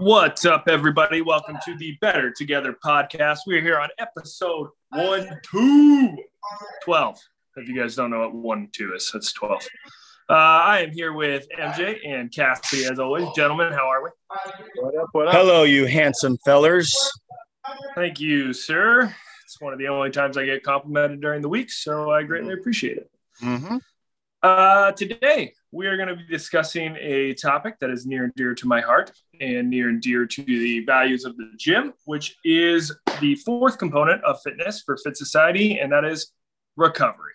What's 0.00 0.46
up, 0.46 0.64
everybody? 0.66 1.20
Welcome 1.20 1.58
to 1.66 1.76
the 1.76 1.98
Better 2.00 2.30
Together 2.30 2.74
podcast. 2.82 3.40
We're 3.46 3.60
here 3.60 3.78
on 3.78 3.90
episode 3.98 4.68
one, 4.88 5.38
two, 5.42 6.16
12. 6.86 7.18
If 7.56 7.68
you 7.68 7.78
guys 7.78 7.96
don't 7.96 8.08
know 8.10 8.20
what 8.20 8.34
one, 8.34 8.68
two 8.72 8.94
is, 8.94 9.10
that's 9.12 9.30
12. 9.34 9.60
Uh, 10.30 10.32
I 10.32 10.80
am 10.80 10.90
here 10.90 11.12
with 11.12 11.46
MJ 11.50 11.98
and 12.08 12.32
Cassie, 12.32 12.86
as 12.86 12.98
always. 12.98 13.28
Gentlemen, 13.36 13.74
how 13.74 13.90
are 13.90 14.02
we? 14.02 14.08
What 14.76 14.96
up? 14.96 15.08
What 15.12 15.28
up? 15.28 15.34
Hello, 15.34 15.64
you 15.64 15.84
handsome 15.84 16.38
fellers. 16.46 16.96
Thank 17.94 18.18
you, 18.20 18.54
sir. 18.54 19.14
It's 19.44 19.60
one 19.60 19.74
of 19.74 19.78
the 19.78 19.88
only 19.88 20.10
times 20.10 20.38
I 20.38 20.46
get 20.46 20.62
complimented 20.62 21.20
during 21.20 21.42
the 21.42 21.50
week, 21.50 21.70
so 21.70 22.10
I 22.10 22.22
greatly 22.22 22.54
appreciate 22.54 22.96
it. 22.96 23.10
Mm-hmm. 23.42 23.76
Uh, 24.42 24.90
today, 24.92 25.52
we 25.70 25.86
are 25.86 25.98
going 25.98 26.08
to 26.08 26.16
be 26.16 26.24
discussing 26.24 26.96
a 26.98 27.34
topic 27.34 27.78
that 27.78 27.90
is 27.90 28.06
near 28.06 28.24
and 28.24 28.32
dear 28.36 28.54
to 28.54 28.66
my 28.66 28.80
heart 28.80 29.12
and 29.38 29.68
near 29.68 29.90
and 29.90 30.00
dear 30.00 30.24
to 30.24 30.42
the 30.42 30.80
values 30.86 31.26
of 31.26 31.36
the 31.36 31.50
gym, 31.58 31.92
which 32.06 32.38
is 32.42 32.90
the 33.20 33.34
fourth 33.34 33.76
component 33.76 34.24
of 34.24 34.40
fitness 34.42 34.82
for 34.82 34.96
Fit 34.96 35.14
Society, 35.18 35.78
and 35.78 35.92
that 35.92 36.06
is 36.06 36.32
recovery. 36.76 37.34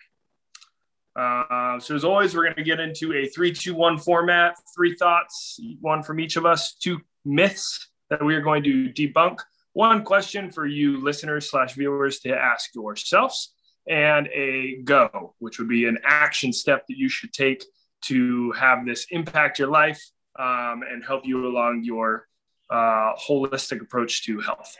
Uh, 1.14 1.78
so, 1.78 1.94
as 1.94 2.02
always, 2.02 2.34
we're 2.34 2.42
going 2.42 2.56
to 2.56 2.64
get 2.64 2.80
into 2.80 3.14
a 3.14 3.28
three, 3.28 3.52
two, 3.52 3.76
one 3.76 3.98
format, 3.98 4.56
three 4.74 4.96
thoughts, 4.96 5.60
one 5.80 6.02
from 6.02 6.18
each 6.18 6.34
of 6.34 6.44
us, 6.44 6.74
two 6.74 7.00
myths 7.24 7.88
that 8.10 8.24
we 8.24 8.34
are 8.34 8.42
going 8.42 8.64
to 8.64 8.88
debunk, 8.88 9.38
one 9.74 10.02
question 10.02 10.50
for 10.50 10.66
you 10.66 11.00
listeners 11.00 11.50
slash 11.50 11.74
viewers 11.74 12.18
to 12.18 12.36
ask 12.36 12.74
yourselves 12.74 13.52
and 13.88 14.28
a 14.28 14.78
go, 14.84 15.34
which 15.38 15.58
would 15.58 15.68
be 15.68 15.86
an 15.86 15.98
action 16.04 16.52
step 16.52 16.86
that 16.88 16.96
you 16.96 17.08
should 17.08 17.32
take 17.32 17.64
to 18.02 18.52
have 18.52 18.84
this 18.84 19.06
impact 19.10 19.58
your 19.58 19.68
life 19.68 20.02
um, 20.38 20.82
and 20.90 21.04
help 21.04 21.24
you 21.24 21.46
along 21.46 21.82
your 21.84 22.26
uh, 22.70 23.12
holistic 23.14 23.80
approach 23.80 24.24
to 24.24 24.40
health. 24.40 24.76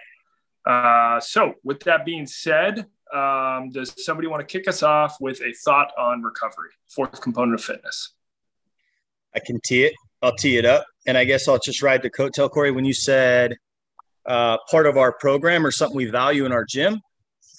Uh, 0.66 1.20
so, 1.20 1.54
with 1.62 1.80
that 1.80 2.04
being 2.04 2.26
said, 2.26 2.86
um, 3.14 3.70
does 3.70 3.94
somebody 4.04 4.26
want 4.26 4.46
to 4.46 4.46
kick 4.46 4.66
us 4.66 4.82
off 4.82 5.16
with 5.20 5.40
a 5.40 5.52
thought 5.64 5.92
on 5.96 6.22
recovery, 6.22 6.70
fourth 6.88 7.20
component 7.20 7.54
of 7.54 7.64
fitness? 7.64 8.14
I 9.34 9.38
can 9.38 9.60
tee 9.64 9.84
it. 9.84 9.94
I'll 10.22 10.34
tee 10.34 10.56
it 10.56 10.64
up, 10.64 10.84
and 11.06 11.16
I 11.16 11.24
guess 11.24 11.46
I'll 11.46 11.58
just 11.58 11.82
ride 11.82 12.02
the 12.02 12.10
coattail, 12.10 12.50
Corey. 12.50 12.72
When 12.72 12.84
you 12.84 12.94
said 12.94 13.54
uh, 14.26 14.56
part 14.70 14.86
of 14.86 14.96
our 14.96 15.12
program 15.12 15.64
or 15.64 15.70
something 15.70 15.96
we 15.96 16.06
value 16.06 16.46
in 16.46 16.52
our 16.52 16.64
gym, 16.64 17.00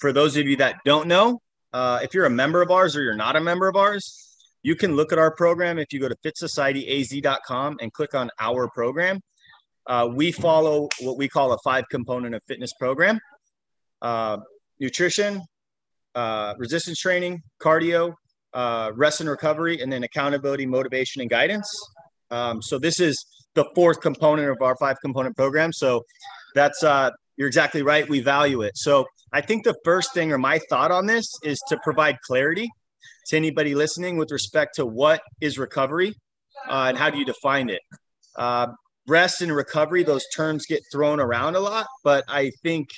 for 0.00 0.12
those 0.12 0.36
of 0.36 0.46
you 0.46 0.56
that 0.56 0.76
don't 0.84 1.06
know, 1.06 1.40
uh, 1.72 2.00
if 2.02 2.14
you're 2.14 2.26
a 2.26 2.30
member 2.30 2.62
of 2.62 2.70
ours 2.70 2.96
or 2.96 3.02
you're 3.02 3.14
not 3.14 3.36
a 3.36 3.40
member 3.40 3.68
of 3.68 3.76
ours, 3.76 4.36
you 4.62 4.74
can 4.74 4.96
look 4.96 5.12
at 5.12 5.18
our 5.18 5.34
program 5.34 5.78
if 5.78 5.92
you 5.92 6.00
go 6.00 6.08
to 6.08 6.16
fitsocietyaz.com 6.24 7.78
and 7.80 7.92
click 7.92 8.14
on 8.14 8.30
our 8.40 8.68
program. 8.68 9.20
Uh, 9.86 10.08
we 10.12 10.32
follow 10.32 10.88
what 11.00 11.16
we 11.16 11.28
call 11.28 11.52
a 11.52 11.58
five 11.64 11.84
component 11.90 12.34
of 12.34 12.42
fitness 12.46 12.72
program 12.78 13.18
uh, 14.02 14.38
nutrition, 14.80 15.42
uh, 16.14 16.54
resistance 16.58 16.98
training, 16.98 17.42
cardio, 17.60 18.12
uh, 18.54 18.90
rest 18.94 19.20
and 19.20 19.28
recovery, 19.28 19.80
and 19.80 19.92
then 19.92 20.04
accountability, 20.04 20.66
motivation, 20.66 21.20
and 21.20 21.30
guidance. 21.30 21.68
Um, 22.30 22.60
so, 22.62 22.78
this 22.78 23.00
is 23.00 23.24
the 23.54 23.64
fourth 23.74 24.00
component 24.00 24.50
of 24.50 24.58
our 24.60 24.76
five 24.76 24.96
component 25.00 25.36
program. 25.36 25.72
So, 25.72 26.04
that's 26.54 26.82
uh, 26.82 27.10
you're 27.38 27.46
exactly 27.46 27.82
right. 27.82 28.06
We 28.08 28.20
value 28.20 28.62
it. 28.62 28.76
So, 28.76 29.06
I 29.32 29.40
think 29.40 29.64
the 29.64 29.76
first 29.84 30.14
thing 30.14 30.32
or 30.32 30.38
my 30.38 30.58
thought 30.70 30.90
on 30.90 31.06
this 31.06 31.30
is 31.42 31.62
to 31.68 31.78
provide 31.84 32.18
clarity 32.26 32.68
to 33.28 33.36
anybody 33.36 33.74
listening 33.74 34.16
with 34.16 34.30
respect 34.30 34.76
to 34.76 34.86
what 34.86 35.20
is 35.40 35.58
recovery 35.58 36.14
uh, 36.68 36.86
and 36.88 36.98
how 36.98 37.10
do 37.10 37.18
you 37.18 37.26
define 37.26 37.68
it. 37.68 37.82
Uh, 38.36 38.68
rest 39.06 39.42
and 39.42 39.54
recovery, 39.54 40.02
those 40.02 40.24
terms 40.34 40.64
get 40.66 40.80
thrown 40.90 41.20
around 41.20 41.56
a 41.56 41.60
lot, 41.60 41.86
but 42.04 42.24
I 42.26 42.50
think 42.62 42.88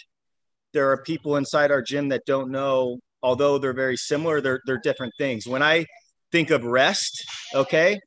there 0.72 0.90
are 0.92 1.02
people 1.02 1.36
inside 1.36 1.72
our 1.72 1.82
gym 1.82 2.08
that 2.10 2.22
don't 2.26 2.50
know, 2.50 2.98
although 3.22 3.58
they're 3.58 3.72
very 3.72 3.96
similar, 3.96 4.40
they're, 4.40 4.60
they're 4.66 4.80
different 4.82 5.12
things. 5.18 5.46
When 5.46 5.62
I 5.62 5.84
think 6.30 6.50
of 6.50 6.64
rest, 6.64 7.24
okay, 7.54 7.98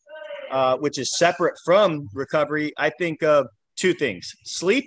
uh, 0.50 0.78
which 0.78 0.98
is 0.98 1.18
separate 1.18 1.56
from 1.66 2.08
recovery, 2.14 2.72
I 2.78 2.90
think 2.90 3.22
of 3.22 3.48
two 3.76 3.94
things 3.94 4.32
sleep 4.46 4.86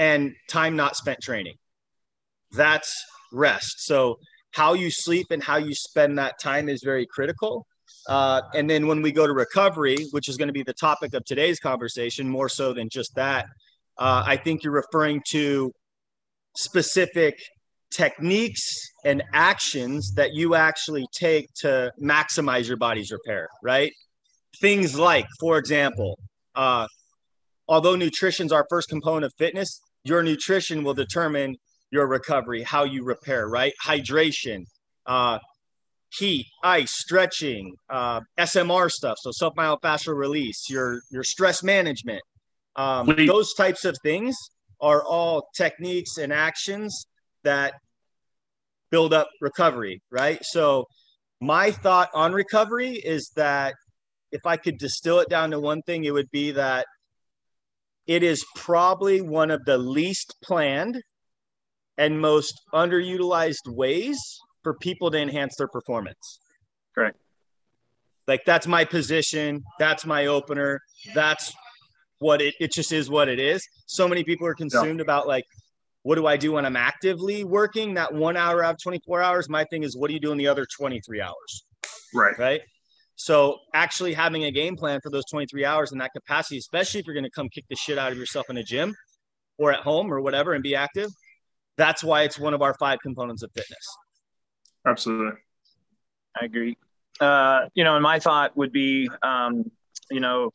and 0.00 0.32
time 0.48 0.74
not 0.74 0.96
spent 0.96 1.18
training 1.20 1.54
that's 2.52 2.92
rest. 3.32 3.86
So 3.86 4.18
how 4.52 4.74
you 4.74 4.90
sleep 4.90 5.26
and 5.30 5.42
how 5.42 5.56
you 5.56 5.74
spend 5.74 6.18
that 6.18 6.34
time 6.40 6.68
is 6.68 6.82
very 6.84 7.06
critical. 7.06 7.66
Uh, 8.08 8.42
and 8.54 8.68
then 8.68 8.86
when 8.86 9.02
we 9.02 9.12
go 9.12 9.26
to 9.26 9.32
recovery, 9.32 9.96
which 10.10 10.28
is 10.28 10.36
going 10.36 10.48
to 10.48 10.52
be 10.52 10.62
the 10.62 10.74
topic 10.74 11.14
of 11.14 11.24
today's 11.24 11.60
conversation, 11.60 12.28
more 12.28 12.48
so 12.48 12.72
than 12.72 12.88
just 12.88 13.14
that, 13.14 13.46
uh, 13.98 14.24
I 14.26 14.36
think 14.36 14.64
you're 14.64 14.72
referring 14.72 15.22
to 15.30 15.72
specific 16.56 17.38
techniques 17.92 18.90
and 19.04 19.22
actions 19.32 20.12
that 20.14 20.32
you 20.32 20.54
actually 20.54 21.06
take 21.12 21.52
to 21.54 21.92
maximize 22.02 22.66
your 22.66 22.76
body's 22.76 23.12
repair, 23.12 23.48
right? 23.62 23.92
Things 24.60 24.98
like, 24.98 25.26
for 25.38 25.58
example, 25.58 26.18
uh, 26.54 26.86
although 27.68 27.96
nutrition 27.96 28.46
is 28.46 28.52
our 28.52 28.66
first 28.68 28.88
component 28.88 29.24
of 29.24 29.32
fitness, 29.38 29.80
your 30.04 30.22
nutrition 30.22 30.82
will 30.84 30.94
determine 30.94 31.56
your 31.90 32.06
recovery, 32.06 32.62
how 32.62 32.84
you 32.84 33.04
repair, 33.04 33.48
right? 33.48 33.72
Hydration, 33.84 34.64
uh, 35.06 35.38
heat, 36.16 36.46
ice, 36.62 36.92
stretching, 36.92 37.74
uh, 37.88 38.20
SMR 38.38 38.90
stuff, 38.90 39.18
so 39.20 39.30
self 39.30 39.54
myofascial 39.54 40.16
release, 40.16 40.68
your 40.68 41.00
your 41.10 41.24
stress 41.24 41.62
management. 41.62 42.22
Um, 42.76 43.14
those 43.26 43.54
types 43.54 43.84
of 43.84 43.96
things 44.02 44.36
are 44.80 45.02
all 45.02 45.48
techniques 45.56 46.16
and 46.16 46.32
actions 46.32 47.06
that 47.42 47.74
build 48.90 49.12
up 49.12 49.28
recovery, 49.40 50.00
right? 50.10 50.38
So 50.42 50.86
my 51.40 51.70
thought 51.70 52.10
on 52.14 52.32
recovery 52.32 52.94
is 52.94 53.30
that 53.36 53.74
if 54.32 54.46
I 54.46 54.56
could 54.56 54.78
distill 54.78 55.20
it 55.20 55.28
down 55.28 55.50
to 55.50 55.60
one 55.60 55.82
thing, 55.82 56.04
it 56.04 56.12
would 56.12 56.30
be 56.30 56.52
that 56.52 56.86
it 58.10 58.24
is 58.24 58.44
probably 58.56 59.20
one 59.20 59.52
of 59.52 59.64
the 59.66 59.78
least 59.78 60.34
planned 60.42 61.00
and 61.96 62.20
most 62.20 62.60
underutilized 62.74 63.68
ways 63.68 64.18
for 64.64 64.74
people 64.74 65.12
to 65.12 65.18
enhance 65.18 65.54
their 65.54 65.68
performance. 65.68 66.40
Correct. 66.92 67.16
Like 68.26 68.44
that's 68.44 68.66
my 68.66 68.84
position. 68.84 69.62
That's 69.78 70.04
my 70.04 70.26
opener. 70.26 70.80
That's 71.14 71.54
what 72.18 72.42
it, 72.42 72.54
it 72.58 72.72
just 72.72 72.90
is 72.90 73.08
what 73.08 73.28
it 73.28 73.38
is. 73.38 73.64
So 73.86 74.08
many 74.08 74.24
people 74.24 74.44
are 74.48 74.56
consumed 74.56 74.98
yeah. 74.98 75.04
about 75.04 75.28
like, 75.28 75.44
what 76.02 76.16
do 76.16 76.26
I 76.26 76.36
do 76.36 76.50
when 76.50 76.66
I'm 76.66 76.76
actively 76.76 77.44
working? 77.44 77.94
That 77.94 78.12
one 78.12 78.36
hour 78.36 78.64
out 78.64 78.74
of 78.74 78.82
24 78.82 79.22
hours. 79.22 79.48
My 79.48 79.62
thing 79.70 79.84
is, 79.84 79.96
what 79.96 80.08
do 80.08 80.14
you 80.14 80.20
do 80.20 80.32
in 80.32 80.38
the 80.38 80.48
other 80.48 80.66
23 80.66 81.20
hours? 81.20 81.64
Right. 82.12 82.36
Right. 82.36 82.60
So 83.20 83.58
actually 83.74 84.14
having 84.14 84.44
a 84.44 84.50
game 84.50 84.76
plan 84.76 84.98
for 85.02 85.10
those 85.10 85.26
23 85.26 85.62
hours 85.66 85.92
in 85.92 85.98
that 85.98 86.10
capacity, 86.14 86.56
especially 86.56 87.00
if 87.00 87.06
you're 87.06 87.12
going 87.12 87.24
to 87.24 87.30
come 87.30 87.50
kick 87.50 87.66
the 87.68 87.76
shit 87.76 87.98
out 87.98 88.12
of 88.12 88.16
yourself 88.16 88.48
in 88.48 88.56
a 88.56 88.62
gym 88.62 88.94
or 89.58 89.70
at 89.70 89.80
home 89.80 90.10
or 90.10 90.22
whatever 90.22 90.54
and 90.54 90.62
be 90.62 90.74
active, 90.74 91.10
that's 91.76 92.02
why 92.02 92.22
it's 92.22 92.38
one 92.38 92.54
of 92.54 92.62
our 92.62 92.72
five 92.80 92.98
components 93.02 93.42
of 93.42 93.50
fitness. 93.52 93.86
Absolutely. 94.86 95.38
I 96.40 96.46
agree. 96.46 96.78
Uh, 97.20 97.66
you 97.74 97.84
know, 97.84 97.94
and 97.94 98.02
my 98.02 98.20
thought 98.20 98.56
would 98.56 98.72
be, 98.72 99.10
um, 99.22 99.70
you 100.10 100.20
know, 100.20 100.50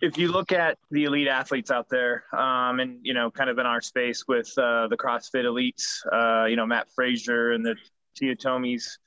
if 0.00 0.18
you 0.18 0.32
look 0.32 0.50
at 0.50 0.78
the 0.90 1.04
elite 1.04 1.28
athletes 1.28 1.70
out 1.70 1.88
there, 1.88 2.24
um, 2.36 2.80
and 2.80 2.98
you 3.02 3.14
know, 3.14 3.30
kind 3.30 3.50
of 3.50 3.58
in 3.58 3.66
our 3.66 3.80
space 3.80 4.24
with 4.26 4.52
uh, 4.58 4.88
the 4.88 4.96
CrossFit 4.96 5.44
elites, 5.44 6.00
uh, 6.12 6.46
you 6.46 6.56
know, 6.56 6.66
Mat 6.66 6.88
Fraser 6.92 7.52
and 7.52 7.64
the 7.64 7.76
Tia 8.16 8.34
Toomeys, 8.34 8.98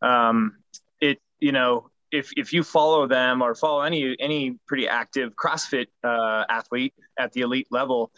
um, 0.00 0.56
it, 1.02 1.18
you 1.38 1.52
know, 1.52 1.90
if 2.14 2.30
if 2.36 2.52
you 2.52 2.62
follow 2.62 3.06
them 3.06 3.42
or 3.42 3.54
follow 3.54 3.82
any 3.82 4.16
any 4.20 4.58
pretty 4.66 4.88
active 4.88 5.34
CrossFit 5.34 5.86
uh, 6.02 6.44
athlete 6.48 6.94
at 7.18 7.32
the 7.32 7.40
elite 7.42 7.68
level, 7.70 8.12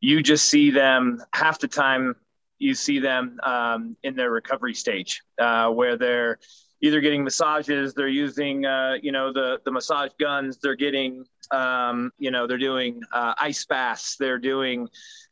you 0.00 0.22
just 0.22 0.46
see 0.46 0.70
them 0.70 1.22
half 1.32 1.58
the 1.58 1.68
time 1.68 2.14
you 2.58 2.74
see 2.74 2.98
them 2.98 3.38
um, 3.44 3.96
in 4.02 4.16
their 4.16 4.30
recovery 4.30 4.74
stage 4.74 5.22
uh, 5.38 5.70
where 5.70 5.96
they're 5.96 6.38
either 6.82 7.00
getting 7.00 7.24
massages 7.24 7.94
they're 7.94 8.08
using 8.08 8.66
uh, 8.66 8.94
you 9.02 9.12
know 9.12 9.32
the 9.32 9.60
the 9.64 9.70
massage 9.70 10.10
guns 10.20 10.58
they're 10.62 10.76
getting 10.76 11.24
um, 11.50 12.10
you 12.18 12.30
know 12.30 12.46
they're 12.46 12.58
doing 12.58 13.00
uh, 13.12 13.34
ice 13.38 13.64
baths 13.64 14.16
they're 14.18 14.38
doing 14.38 14.88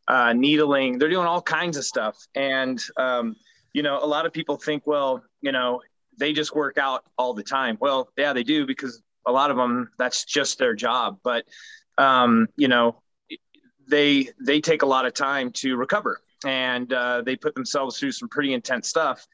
uh, 0.09 0.33
needling 0.33 0.99
they're 0.99 1.11
doing 1.11 1.27
all 1.27 1.43
kinds 1.43 1.77
of 1.77 1.85
stuff. 1.85 2.17
And 2.35 2.83
um, 2.97 3.37
you 3.73 3.83
know 3.83 4.03
a 4.03 4.07
lot 4.07 4.25
of 4.27 4.33
people 4.33 4.57
think 4.57 4.87
well 4.87 5.23
you 5.43 5.53
know 5.53 5.83
they 6.19 6.33
just 6.33 6.55
work 6.55 6.79
out 6.79 7.05
all 7.19 7.35
the 7.35 7.43
time. 7.43 7.77
Well 7.81 8.09
yeah 8.17 8.33
they 8.33 8.43
do 8.43 8.67
because 8.67 9.03
a 9.27 9.33
lot 9.33 9.51
of 9.51 9.57
them 9.57 9.91
that's 9.99 10.25
just 10.25 10.59
their 10.59 10.75
job. 10.75 11.19
But 11.23 11.45
um, 11.99 12.49
you 12.57 12.69
know 12.69 13.03
they 13.89 14.29
they 14.41 14.61
take 14.61 14.83
a 14.83 14.87
lot 14.87 15.07
of 15.07 15.15
time 15.15 15.51
to 15.53 15.77
recover. 15.77 16.21
And 16.45 16.93
uh, 16.93 17.23
they 17.23 17.35
put 17.35 17.55
themselves 17.55 17.99
through 17.99 18.13
some 18.13 18.29
pretty 18.29 18.53
intense 18.53 18.89
stuff 18.89 19.27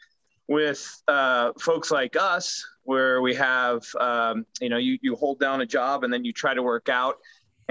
with 0.49 1.03
uh, 1.09 1.53
folks 1.59 1.91
like 1.91 2.17
us 2.17 2.65
where 2.85 3.21
we 3.23 3.35
have 3.35 3.85
um, 4.01 4.47
you 4.61 4.69
know 4.69 4.77
you, 4.77 4.99
you 5.03 5.17
hold 5.17 5.39
down 5.39 5.61
a 5.61 5.67
job 5.67 6.05
and 6.05 6.13
then 6.13 6.25
you 6.25 6.33
try 6.33 6.55
to 6.55 6.63
work 6.63 6.89
out 6.89 7.17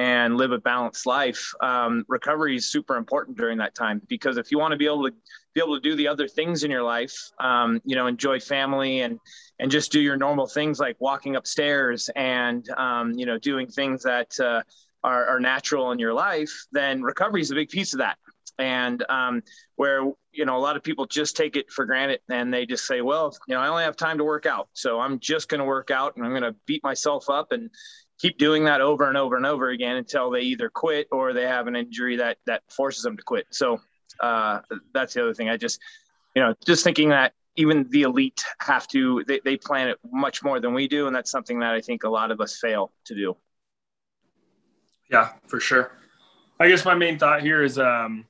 and 0.02 0.36
live 0.36 0.52
a 0.52 0.58
balanced 0.58 1.06
life, 1.06 1.54
um, 1.62 2.04
recovery 2.08 2.56
is 2.56 2.66
super 2.66 2.96
important 2.96 3.38
during 3.38 3.60
that 3.60 3.76
time 3.76 4.02
because 4.08 4.38
if 4.38 4.50
you 4.50 4.58
want 4.58 4.72
to 4.72 4.78
be 4.78 4.88
able 4.88 5.06
to 5.08 5.14
be 5.54 5.62
able 5.62 5.76
to 5.76 5.82
do 5.82 5.96
the 5.96 6.08
other 6.08 6.28
things 6.28 6.64
in 6.64 6.72
your 6.72 6.82
life, 6.82 7.16
um, 7.40 7.80
you 7.86 7.96
know, 7.96 8.08
enjoy 8.08 8.40
family 8.40 9.02
and 9.02 9.20
and 9.60 9.70
just 9.70 9.92
do 9.92 10.00
your 10.00 10.18
normal 10.18 10.48
things 10.48 10.80
like 10.80 10.96
walking 11.00 11.36
upstairs 11.36 12.10
and 12.16 12.68
um, 12.72 13.12
you 13.12 13.28
know 13.28 13.38
doing 13.38 13.68
things 13.68 14.02
that 14.02 14.32
uh, 14.40 14.64
are, 15.04 15.28
are, 15.28 15.40
natural 15.40 15.92
in 15.92 16.00
your 16.00 16.16
life, 16.16 16.52
then 16.72 17.04
recovery 17.04 17.42
is 17.42 17.52
a 17.52 17.56
big 17.56 17.70
piece 17.70 17.94
of 17.94 18.00
that. 18.00 18.18
And 18.58 19.04
um, 19.08 19.44
where 19.76 20.02
you 20.32 20.46
know 20.46 20.58
a 20.58 20.64
lot 20.68 20.78
of 20.78 20.82
people 20.82 21.06
just 21.06 21.38
take 21.38 21.56
it 21.56 21.72
for 21.72 21.86
granted 21.86 22.22
and 22.28 22.52
they 22.52 22.66
just 22.66 22.88
say, 22.88 23.02
well, 23.02 23.38
you 23.48 23.54
know, 23.54 23.62
I 23.62 23.68
only 23.68 23.84
have 23.84 23.98
time 23.98 24.18
to 24.18 24.24
work 24.24 24.48
out, 24.48 24.68
so 24.74 25.00
I'm 25.00 25.20
just 25.20 25.48
going 25.48 25.60
to 25.60 25.66
work 25.66 25.92
out 25.92 26.16
and 26.16 26.26
I'm 26.26 26.32
going 26.32 26.42
to 26.52 26.56
beat 26.66 26.84
myself 26.84 27.30
up 27.30 27.52
and 27.52 27.70
keep 28.22 28.38
doing 28.38 28.66
that 28.66 28.82
over 28.82 29.08
and 29.08 29.18
over 29.18 29.36
and 29.36 29.46
over 29.46 29.70
again 29.70 29.96
until 29.96 30.30
they 30.30 30.42
either 30.42 30.70
quit 30.70 31.08
or 31.12 31.34
they 31.34 31.48
have 31.48 31.66
an 31.68 31.76
injury 31.76 32.16
that 32.18 32.38
that 32.46 32.62
forces 32.70 33.02
them 33.04 33.18
to 33.18 33.24
quit. 33.24 33.48
So 33.50 33.82
uh, 34.20 34.60
that's 34.94 35.16
the 35.16 35.24
other 35.24 35.34
thing. 35.34 35.50
I 35.50 35.58
just, 35.58 35.80
you 36.36 36.42
know, 36.42 36.54
just 36.66 36.84
thinking 36.84 37.10
that 37.10 37.34
even 37.56 37.88
the 37.90 38.04
elite 38.04 38.42
have 38.60 38.88
to 38.90 39.24
they, 39.28 39.42
they 39.44 39.58
plan 39.58 39.90
it 39.90 39.98
much 40.12 40.44
more 40.44 40.60
than 40.60 40.74
we 40.74 40.88
do, 40.88 41.08
and 41.08 41.16
that's 41.16 41.32
something 41.32 41.60
that 41.60 41.74
I 41.74 41.82
think 41.82 42.04
a 42.04 42.10
lot 42.10 42.32
of 42.32 42.40
us 42.40 42.58
fail 42.60 42.92
to 43.06 43.16
do. 43.16 43.36
Yeah, 45.10 45.34
for 45.48 45.60
sure. 45.60 45.92
I 46.60 46.70
guess 46.70 46.86
my 46.86 46.94
main 46.94 47.18
thought 47.18 47.42
here 47.42 47.64
is 47.64 47.80
um, 47.80 48.28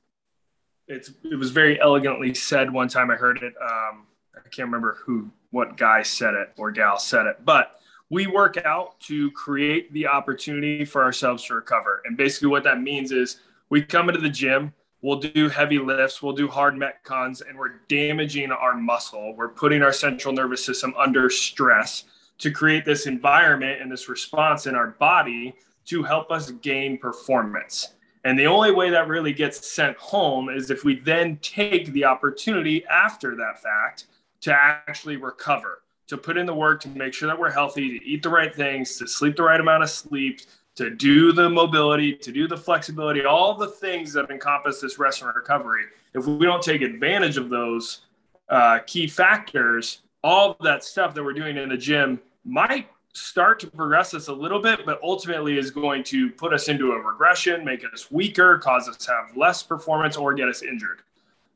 it's 0.88 1.12
it 1.22 1.38
was 1.38 1.50
very 1.50 1.80
elegantly 1.80 2.32
said 2.32 2.72
one 2.72 2.88
time 2.88 3.10
I 3.10 3.16
heard 3.16 3.42
it. 3.42 3.52
Um, 3.60 4.06
I 4.34 4.48
can't 4.48 4.66
remember 4.68 4.96
who 5.04 5.30
what 5.50 5.76
guy 5.76 6.02
said 6.02 6.32
it 6.32 6.48
or 6.56 6.70
gal 6.70 6.98
said 6.98 7.26
it, 7.26 7.44
but 7.44 7.78
we 8.12 8.26
work 8.26 8.58
out 8.58 9.00
to 9.00 9.30
create 9.30 9.90
the 9.94 10.06
opportunity 10.06 10.84
for 10.84 11.02
ourselves 11.02 11.42
to 11.44 11.54
recover. 11.54 12.02
And 12.04 12.14
basically, 12.14 12.48
what 12.48 12.62
that 12.64 12.82
means 12.82 13.10
is 13.10 13.38
we 13.70 13.80
come 13.80 14.10
into 14.10 14.20
the 14.20 14.28
gym, 14.28 14.74
we'll 15.00 15.18
do 15.18 15.48
heavy 15.48 15.78
lifts, 15.78 16.22
we'll 16.22 16.34
do 16.34 16.46
hard 16.46 16.74
metcons, 16.74 17.40
and 17.48 17.58
we're 17.58 17.80
damaging 17.88 18.52
our 18.52 18.74
muscle. 18.74 19.34
We're 19.34 19.48
putting 19.48 19.80
our 19.80 19.94
central 19.94 20.34
nervous 20.34 20.62
system 20.62 20.92
under 20.98 21.30
stress 21.30 22.04
to 22.36 22.50
create 22.50 22.84
this 22.84 23.06
environment 23.06 23.80
and 23.80 23.90
this 23.90 24.10
response 24.10 24.66
in 24.66 24.74
our 24.74 24.88
body 24.88 25.54
to 25.86 26.02
help 26.02 26.30
us 26.30 26.50
gain 26.50 26.98
performance. 26.98 27.94
And 28.24 28.38
the 28.38 28.46
only 28.46 28.72
way 28.72 28.90
that 28.90 29.08
really 29.08 29.32
gets 29.32 29.66
sent 29.66 29.96
home 29.96 30.50
is 30.50 30.70
if 30.70 30.84
we 30.84 30.96
then 30.96 31.38
take 31.40 31.94
the 31.94 32.04
opportunity 32.04 32.84
after 32.84 33.34
that 33.36 33.62
fact 33.62 34.04
to 34.42 34.52
actually 34.52 35.16
recover 35.16 35.81
to 36.08 36.16
put 36.16 36.36
in 36.36 36.46
the 36.46 36.54
work 36.54 36.80
to 36.82 36.88
make 36.88 37.14
sure 37.14 37.28
that 37.28 37.38
we're 37.38 37.50
healthy, 37.50 37.98
to 37.98 38.04
eat 38.04 38.22
the 38.22 38.28
right 38.28 38.54
things, 38.54 38.96
to 38.98 39.06
sleep 39.06 39.36
the 39.36 39.42
right 39.42 39.60
amount 39.60 39.82
of 39.82 39.90
sleep, 39.90 40.40
to 40.74 40.90
do 40.90 41.32
the 41.32 41.48
mobility, 41.48 42.14
to 42.14 42.32
do 42.32 42.48
the 42.48 42.56
flexibility, 42.56 43.24
all 43.24 43.54
the 43.54 43.68
things 43.68 44.12
that 44.12 44.30
encompass 44.30 44.80
this 44.80 44.98
rest 44.98 45.22
and 45.22 45.34
recovery. 45.34 45.84
If 46.14 46.26
we 46.26 46.44
don't 46.46 46.62
take 46.62 46.82
advantage 46.82 47.36
of 47.36 47.50
those 47.50 48.02
uh, 48.48 48.80
key 48.86 49.06
factors, 49.06 50.00
all 50.24 50.56
that 50.60 50.84
stuff 50.84 51.14
that 51.14 51.22
we're 51.22 51.32
doing 51.32 51.56
in 51.56 51.68
the 51.68 51.76
gym 51.76 52.20
might 52.44 52.88
start 53.12 53.60
to 53.60 53.66
progress 53.66 54.14
us 54.14 54.28
a 54.28 54.32
little 54.32 54.60
bit, 54.60 54.86
but 54.86 54.98
ultimately 55.02 55.58
is 55.58 55.70
going 55.70 56.02
to 56.04 56.30
put 56.30 56.52
us 56.52 56.68
into 56.68 56.92
a 56.92 56.98
regression, 56.98 57.64
make 57.64 57.84
us 57.92 58.10
weaker, 58.10 58.58
cause 58.58 58.88
us 58.88 58.96
to 58.96 59.10
have 59.10 59.36
less 59.36 59.62
performance, 59.62 60.16
or 60.16 60.32
get 60.32 60.48
us 60.48 60.62
injured. 60.62 61.02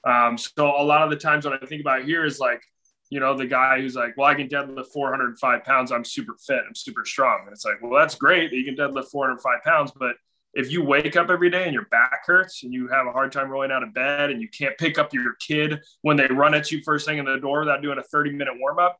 Um, 0.04 0.36
so 0.36 0.66
a 0.66 0.82
lot 0.82 1.02
of 1.02 1.10
the 1.10 1.16
times, 1.16 1.46
what 1.46 1.62
I 1.62 1.66
think 1.66 1.80
about 1.80 2.04
here 2.04 2.24
is 2.24 2.38
like 2.38 2.68
you 3.10 3.20
know, 3.20 3.36
the 3.36 3.46
guy 3.46 3.80
who's 3.80 3.94
like, 3.94 4.16
well, 4.16 4.26
I 4.26 4.34
can 4.34 4.48
deadlift 4.48 4.92
405 4.92 5.64
pounds. 5.64 5.92
I'm 5.92 6.04
super 6.04 6.34
fit. 6.44 6.62
I'm 6.66 6.74
super 6.74 7.04
strong. 7.04 7.42
And 7.44 7.52
it's 7.52 7.64
like, 7.64 7.80
well, 7.80 7.98
that's 7.98 8.16
great 8.16 8.50
that 8.50 8.56
you 8.56 8.64
can 8.64 8.76
deadlift 8.76 9.10
405 9.10 9.62
pounds. 9.64 9.92
But 9.96 10.16
if 10.54 10.72
you 10.72 10.82
wake 10.82 11.16
up 11.16 11.30
every 11.30 11.50
day 11.50 11.64
and 11.64 11.74
your 11.74 11.86
back 11.86 12.26
hurts 12.26 12.64
and 12.64 12.72
you 12.72 12.88
have 12.88 13.06
a 13.06 13.12
hard 13.12 13.30
time 13.30 13.50
rolling 13.50 13.70
out 13.70 13.82
of 13.82 13.94
bed 13.94 14.30
and 14.30 14.40
you 14.40 14.48
can't 14.48 14.76
pick 14.78 14.98
up 14.98 15.12
your 15.12 15.34
kid 15.34 15.80
when 16.02 16.16
they 16.16 16.26
run 16.26 16.54
at 16.54 16.72
you 16.72 16.82
first 16.82 17.06
thing 17.06 17.18
in 17.18 17.26
the 17.26 17.36
door 17.36 17.60
without 17.60 17.82
doing 17.82 17.98
a 17.98 18.02
30 18.02 18.32
minute 18.32 18.54
warm 18.58 18.78
up, 18.78 18.98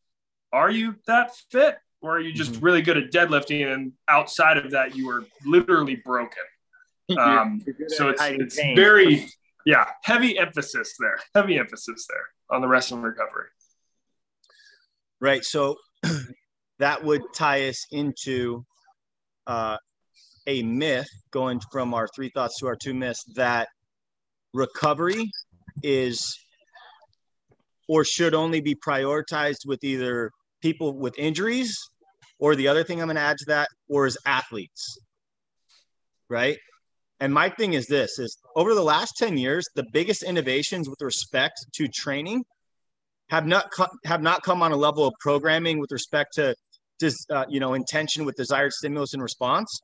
are 0.53 0.70
you 0.70 0.94
that 1.06 1.35
fit? 1.50 1.79
Or 2.03 2.19
are 2.19 2.20
you 2.20 2.32
just 2.32 2.53
mm-hmm. 2.53 2.64
really 2.64 2.82
good 2.82 2.99
at 2.99 3.11
deadlifting? 3.11 3.73
And 3.73 3.93
outside 4.06 4.58
of 4.58 4.70
that, 4.73 4.94
you 4.94 5.08
are 5.11 5.25
literally 5.44 5.97
broken. 5.97 6.43
Um, 7.17 7.64
so 7.87 8.08
it's, 8.08 8.20
it's 8.20 8.56
very, 8.56 9.29
yeah, 9.64 9.87
heavy 10.03 10.37
emphasis 10.37 10.97
there, 10.99 11.20
heavy 11.37 11.56
emphasis 11.56 12.05
there 12.11 12.26
on 12.50 12.61
the 12.61 12.67
rest 12.67 12.91
and 12.91 13.00
recovery. 13.00 13.47
Right. 15.20 15.44
So 15.44 15.76
that 16.78 17.02
would 17.02 17.22
tie 17.34 17.68
us 17.68 17.86
into 17.90 18.64
uh, 19.46 19.78
a 20.46 20.62
myth 20.62 21.08
going 21.30 21.60
from 21.72 21.94
our 21.94 22.08
three 22.14 22.30
thoughts 22.34 22.58
to 22.60 22.66
our 22.66 22.76
two 22.76 22.94
myths 22.94 23.24
that 23.34 23.68
recovery 24.52 25.30
is 25.82 26.38
or 27.88 28.04
should 28.04 28.34
only 28.34 28.60
be 28.60 28.74
prioritized 28.74 29.66
with 29.66 29.82
either 29.84 30.30
people 30.60 30.98
with 30.98 31.19
injuries 31.19 31.76
or 32.38 32.56
the 32.56 32.69
other 32.69 32.84
thing 32.84 33.00
I'm 33.00 33.06
going 33.06 33.16
to 33.16 33.22
add 33.22 33.38
to 33.38 33.44
that 33.46 33.69
or 33.88 34.06
is 34.06 34.19
athletes. 34.26 34.98
Right? 36.28 36.58
And 37.20 37.32
my 37.32 37.48
thing 37.48 37.72
is 37.72 37.86
this 37.86 38.19
is 38.19 38.36
over 38.56 38.74
the 38.74 38.82
last 38.82 39.16
10 39.16 39.38
years 39.38 39.66
the 39.74 39.86
biggest 39.92 40.22
innovations 40.22 40.88
with 40.88 41.00
respect 41.00 41.64
to 41.74 41.88
training 41.88 42.44
have 43.28 43.46
not 43.46 43.73
have 44.05 44.23
not 44.23 44.43
come 44.43 44.62
on 44.62 44.73
a 44.73 44.76
level 44.76 45.06
of 45.06 45.14
programming 45.20 45.78
with 45.78 45.90
respect 45.93 46.34
to 46.34 46.55
just 47.00 47.31
uh, 47.31 47.44
you 47.49 47.61
know 47.61 47.75
intention 47.75 48.25
with 48.25 48.37
desired 48.37 48.73
stimulus 48.73 49.14
and 49.14 49.23
response. 49.23 49.81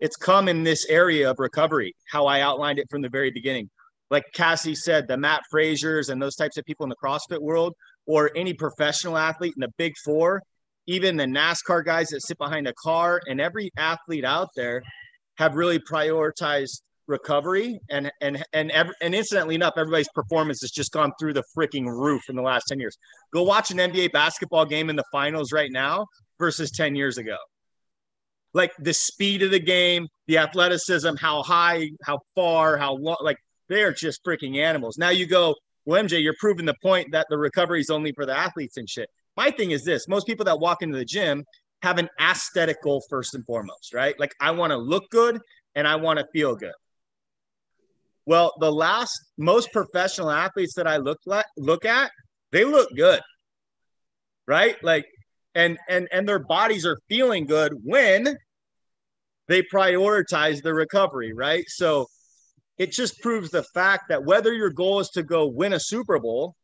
It's 0.00 0.16
come 0.16 0.48
in 0.48 0.64
this 0.64 0.86
area 0.88 1.30
of 1.30 1.38
recovery 1.38 1.94
how 2.10 2.26
i 2.26 2.40
outlined 2.40 2.78
it 2.78 2.86
from 2.90 3.02
the 3.02 3.08
very 3.08 3.30
beginning. 3.30 3.70
Like 4.10 4.24
cassie 4.34 4.74
said 4.74 5.08
the 5.08 5.16
Mat 5.16 5.42
frasers 5.52 6.10
and 6.10 6.20
those 6.20 6.36
types 6.36 6.56
of 6.56 6.64
people 6.64 6.84
in 6.84 6.90
the 6.90 6.96
crossfit 7.02 7.40
world 7.40 7.74
or 8.06 8.30
any 8.36 8.52
professional 8.52 9.16
athlete 9.16 9.54
in 9.56 9.60
the 9.60 9.72
big 9.78 9.94
four 10.04 10.42
even 10.86 11.16
the 11.16 11.24
nascar 11.24 11.84
guys 11.84 12.08
that 12.08 12.20
sit 12.20 12.38
behind 12.38 12.68
a 12.68 12.74
car 12.74 13.20
and 13.26 13.40
every 13.40 13.70
athlete 13.76 14.24
out 14.24 14.48
there 14.54 14.82
have 15.38 15.54
really 15.54 15.78
prioritized 15.78 16.82
recovery 17.06 17.78
and 17.90 18.10
and 18.20 18.42
and 18.52 18.72
and 18.72 19.14
incidentally 19.14 19.54
enough 19.54 19.74
everybody's 19.76 20.08
performance 20.14 20.60
has 20.62 20.70
just 20.70 20.92
gone 20.92 21.12
through 21.18 21.34
the 21.34 21.44
freaking 21.56 21.86
roof 21.86 22.22
in 22.28 22.36
the 22.36 22.42
last 22.42 22.64
10 22.68 22.80
years. 22.80 22.96
Go 23.32 23.42
watch 23.42 23.70
an 23.70 23.78
nba 23.78 24.12
basketball 24.12 24.64
game 24.64 24.90
in 24.90 24.96
the 24.96 25.04
finals 25.12 25.52
right 25.52 25.70
now 25.70 26.06
versus 26.38 26.70
10 26.70 26.94
years 26.94 27.18
ago. 27.18 27.36
Like 28.54 28.72
the 28.78 28.94
speed 28.94 29.42
of 29.42 29.50
the 29.50 29.60
game 29.60 30.08
the 30.26 30.38
athleticism 30.38 31.16
how 31.20 31.42
high 31.42 31.90
how 32.04 32.20
far 32.34 32.76
how 32.76 32.94
long 32.94 33.16
like 33.20 33.36
they're 33.68 33.92
just 33.92 34.24
freaking 34.24 34.56
animals. 34.56 34.96
Now 34.96 35.10
you 35.10 35.26
go 35.26 35.54
well 35.84 36.02
mj 36.02 36.22
you're 36.22 36.34
proving 36.40 36.66
the 36.66 36.76
point 36.82 37.12
that 37.12 37.26
the 37.28 37.36
recovery 37.36 37.80
is 37.80 37.90
only 37.90 38.12
for 38.12 38.24
the 38.24 38.36
athletes 38.36 38.76
and 38.76 38.88
shit. 38.88 39.08
My 39.36 39.50
thing 39.50 39.72
is 39.72 39.84
this 39.84 40.08
most 40.08 40.26
people 40.26 40.44
that 40.46 40.58
walk 40.58 40.82
into 40.82 40.96
the 40.96 41.04
gym 41.04 41.44
have 41.82 41.98
an 41.98 42.08
aesthetic 42.18 42.82
goal 42.82 43.02
first 43.10 43.34
and 43.34 43.44
foremost 43.44 43.92
right? 43.92 44.18
Like 44.18 44.32
i 44.40 44.50
want 44.50 44.70
to 44.70 44.78
look 44.78 45.10
good 45.10 45.38
and 45.74 45.86
i 45.86 45.96
want 45.96 46.18
to 46.18 46.26
feel 46.32 46.54
good 46.54 46.72
well, 48.26 48.52
the 48.60 48.72
last 48.72 49.18
most 49.36 49.72
professional 49.72 50.30
athletes 50.30 50.74
that 50.74 50.86
I 50.86 50.96
look 50.96 51.18
at 51.30 51.46
look 51.56 51.84
at, 51.84 52.10
they 52.52 52.64
look 52.64 52.88
good. 52.96 53.20
Right? 54.46 54.76
Like 54.82 55.06
and 55.54 55.78
and 55.88 56.08
and 56.12 56.28
their 56.28 56.38
bodies 56.38 56.86
are 56.86 56.98
feeling 57.08 57.46
good 57.46 57.72
when 57.82 58.36
they 59.48 59.62
prioritize 59.62 60.62
the 60.62 60.72
recovery, 60.72 61.32
right? 61.32 61.64
So 61.68 62.06
it 62.78 62.92
just 62.92 63.20
proves 63.20 63.50
the 63.50 63.62
fact 63.62 64.04
that 64.08 64.24
whether 64.24 64.52
your 64.52 64.70
goal 64.70 65.00
is 65.00 65.10
to 65.10 65.22
go 65.22 65.46
win 65.46 65.74
a 65.74 65.80
Super 65.80 66.18
Bowl 66.18 66.54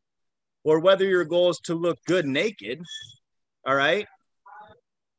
or 0.65 0.81
whether 0.81 1.05
your 1.05 1.25
goal 1.25 1.51
is 1.51 1.61
to 1.65 1.75
look 1.75 1.99
good 2.07 2.27
naked, 2.27 2.81
all 3.67 3.75
right, 3.75 4.07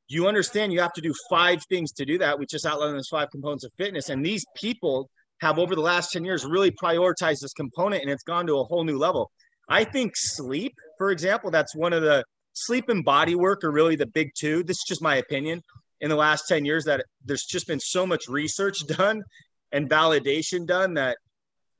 you 0.08 0.28
understand 0.28 0.74
you 0.74 0.82
have 0.82 0.94
to 0.94 1.02
do 1.02 1.14
five 1.30 1.64
things 1.70 1.92
to 1.94 2.06
do 2.06 2.18
that. 2.18 2.38
We 2.38 2.46
just 2.46 2.66
outlined 2.66 2.98
those 2.98 3.08
five 3.08 3.30
components 3.32 3.64
of 3.64 3.72
fitness. 3.78 4.10
And 4.10 4.26
these 4.26 4.46
people 4.56 5.10
have 5.42 5.58
over 5.58 5.76
the 5.76 5.82
last 5.82 6.12
10 6.12 6.24
years 6.24 6.46
really 6.46 6.72
prioritized 6.72 7.42
this 7.42 7.54
component 7.54 8.04
and 8.04 8.12
it's 8.12 8.24
gone 8.24 8.46
to 8.48 8.60
a 8.60 8.64
whole 8.64 8.84
new 8.84 8.98
level. 8.98 9.32
I 9.68 9.84
think 9.84 10.14
sleep, 10.16 10.74
for 10.98 11.12
example, 11.12 11.50
that's 11.50 11.76
one 11.76 11.94
of 11.94 12.04
the 12.04 12.24
sleep 12.54 12.90
and 12.90 13.04
body 13.04 13.36
work 13.36 13.64
are 13.64 13.72
really 13.72 13.96
the 13.96 14.06
big 14.06 14.30
two. 14.38 14.64
This 14.64 14.78
is 14.78 14.86
just 14.88 15.02
my 15.02 15.16
opinion. 15.16 15.62
In 16.00 16.10
the 16.10 16.16
last 16.16 16.48
10 16.48 16.66
years, 16.66 16.86
that 16.86 17.06
there's 17.26 17.44
just 17.44 17.68
been 17.68 17.80
so 17.80 18.06
much 18.08 18.28
research 18.28 18.80
done 18.88 19.24
and 19.72 19.90
validation 19.90 20.66
done 20.66 20.94
that 20.96 21.18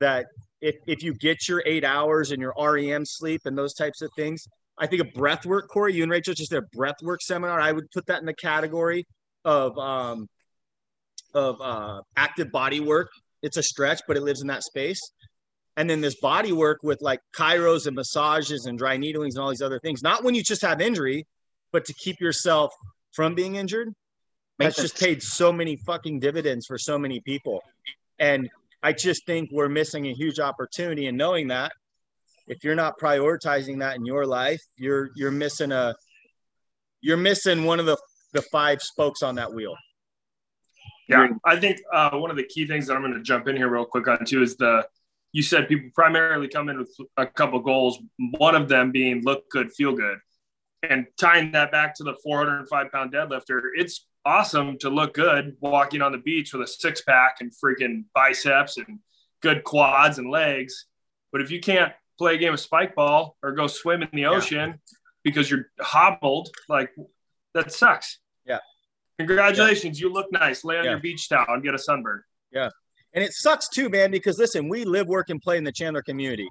that 0.00 0.26
if, 0.60 0.76
if 0.86 1.02
you 1.02 1.14
get 1.14 1.48
your 1.48 1.62
eight 1.66 1.84
hours 1.84 2.30
and 2.30 2.40
your 2.40 2.54
REM 2.58 3.04
sleep 3.04 3.42
and 3.44 3.56
those 3.58 3.74
types 3.74 4.00
of 4.00 4.10
things, 4.16 4.44
I 4.78 4.86
think 4.86 5.02
a 5.02 5.18
breath 5.18 5.44
work, 5.44 5.68
Corey, 5.68 5.94
you 5.94 6.02
and 6.02 6.10
Rachel 6.10 6.34
just 6.34 6.50
did 6.50 6.58
a 6.58 6.76
breath 6.76 7.02
work 7.02 7.20
seminar. 7.22 7.60
I 7.60 7.72
would 7.72 7.90
put 7.92 8.06
that 8.06 8.20
in 8.20 8.26
the 8.26 8.34
category 8.34 9.06
of 9.44 9.76
um, 9.78 10.28
of 11.34 11.60
uh, 11.60 12.00
active 12.16 12.50
body 12.50 12.80
work 12.80 13.08
it's 13.42 13.56
a 13.56 13.62
stretch, 13.62 14.00
but 14.06 14.16
it 14.16 14.22
lives 14.22 14.40
in 14.40 14.46
that 14.48 14.62
space. 14.62 15.00
And 15.76 15.88
then 15.88 16.00
this 16.00 16.20
body 16.20 16.52
work 16.52 16.80
with 16.82 17.00
like 17.00 17.20
chiros 17.34 17.86
and 17.86 17.96
massages 17.96 18.66
and 18.66 18.78
dry 18.78 18.96
needlings 18.96 19.36
and 19.36 19.42
all 19.42 19.50
these 19.50 19.62
other 19.62 19.80
things, 19.80 20.02
not 20.02 20.22
when 20.22 20.34
you 20.34 20.42
just 20.42 20.62
have 20.62 20.80
injury, 20.80 21.26
but 21.72 21.84
to 21.86 21.94
keep 21.94 22.20
yourself 22.20 22.72
from 23.12 23.34
being 23.34 23.56
injured. 23.56 23.88
That's 24.58 24.76
just 24.76 24.98
paid 24.98 25.22
so 25.22 25.52
many 25.52 25.76
fucking 25.76 26.20
dividends 26.20 26.66
for 26.66 26.78
so 26.78 26.98
many 26.98 27.20
people. 27.20 27.62
And 28.18 28.48
I 28.82 28.92
just 28.92 29.26
think 29.26 29.50
we're 29.50 29.68
missing 29.68 30.06
a 30.06 30.12
huge 30.12 30.38
opportunity 30.40 31.06
in 31.06 31.16
knowing 31.16 31.48
that 31.48 31.72
if 32.46 32.62
you're 32.64 32.74
not 32.74 32.98
prioritizing 32.98 33.78
that 33.80 33.96
in 33.96 34.04
your 34.04 34.26
life, 34.26 34.60
you're 34.76 35.10
you're 35.14 35.30
missing 35.30 35.72
a 35.72 35.94
you're 37.00 37.16
missing 37.16 37.64
one 37.64 37.80
of 37.80 37.86
the 37.86 37.96
the 38.32 38.42
five 38.42 38.82
spokes 38.82 39.22
on 39.22 39.36
that 39.36 39.52
wheel. 39.52 39.74
Yeah, 41.08 41.28
I 41.44 41.56
think 41.56 41.80
uh, 41.92 42.10
one 42.10 42.30
of 42.30 42.36
the 42.36 42.44
key 42.44 42.66
things 42.66 42.86
that 42.86 42.94
I'm 42.94 43.02
going 43.02 43.14
to 43.14 43.22
jump 43.22 43.48
in 43.48 43.56
here 43.56 43.68
real 43.68 43.84
quick 43.84 44.06
on 44.08 44.24
too 44.24 44.42
is 44.42 44.56
the 44.56 44.86
you 45.32 45.42
said 45.42 45.68
people 45.68 45.90
primarily 45.94 46.46
come 46.46 46.68
in 46.68 46.78
with 46.78 46.94
a 47.16 47.26
couple 47.26 47.58
goals. 47.60 47.98
One 48.38 48.54
of 48.54 48.68
them 48.68 48.92
being 48.92 49.22
look 49.22 49.48
good, 49.50 49.72
feel 49.72 49.92
good, 49.92 50.18
and 50.88 51.06
tying 51.18 51.52
that 51.52 51.72
back 51.72 51.94
to 51.96 52.04
the 52.04 52.14
405 52.22 52.92
pound 52.92 53.12
deadlifter. 53.12 53.60
It's 53.74 54.06
awesome 54.24 54.78
to 54.78 54.90
look 54.90 55.14
good 55.14 55.56
walking 55.60 56.02
on 56.02 56.12
the 56.12 56.18
beach 56.18 56.52
with 56.52 56.62
a 56.62 56.66
six 56.66 57.02
pack 57.02 57.36
and 57.40 57.50
freaking 57.52 58.04
biceps 58.14 58.76
and 58.76 59.00
good 59.40 59.64
quads 59.64 60.18
and 60.18 60.30
legs. 60.30 60.86
But 61.32 61.40
if 61.40 61.50
you 61.50 61.60
can't 61.60 61.92
play 62.18 62.34
a 62.34 62.38
game 62.38 62.52
of 62.52 62.60
spike 62.60 62.94
ball 62.94 63.36
or 63.42 63.52
go 63.52 63.66
swim 63.66 64.02
in 64.02 64.08
the 64.12 64.26
ocean 64.26 64.70
yeah. 64.70 64.96
because 65.24 65.50
you're 65.50 65.70
hobbled, 65.80 66.50
like 66.68 66.90
that 67.54 67.72
sucks. 67.72 68.18
Yeah. 69.18 69.26
Congratulations. 69.26 70.00
Yeah. 70.00 70.06
You 70.06 70.12
look 70.12 70.30
nice. 70.32 70.64
Lay 70.64 70.78
on 70.78 70.84
yeah. 70.84 70.90
your 70.92 71.00
beach 71.00 71.28
towel 71.28 71.46
and 71.48 71.62
get 71.62 71.74
a 71.74 71.78
sunburn. 71.78 72.22
Yeah. 72.52 72.68
And 73.14 73.22
it 73.22 73.32
sucks 73.32 73.68
too, 73.68 73.88
man, 73.88 74.10
because 74.10 74.38
listen, 74.38 74.68
we 74.68 74.84
live, 74.84 75.06
work, 75.06 75.30
and 75.30 75.40
play 75.40 75.58
in 75.58 75.64
the 75.64 75.72
Chandler 75.72 76.02
community. 76.02 76.48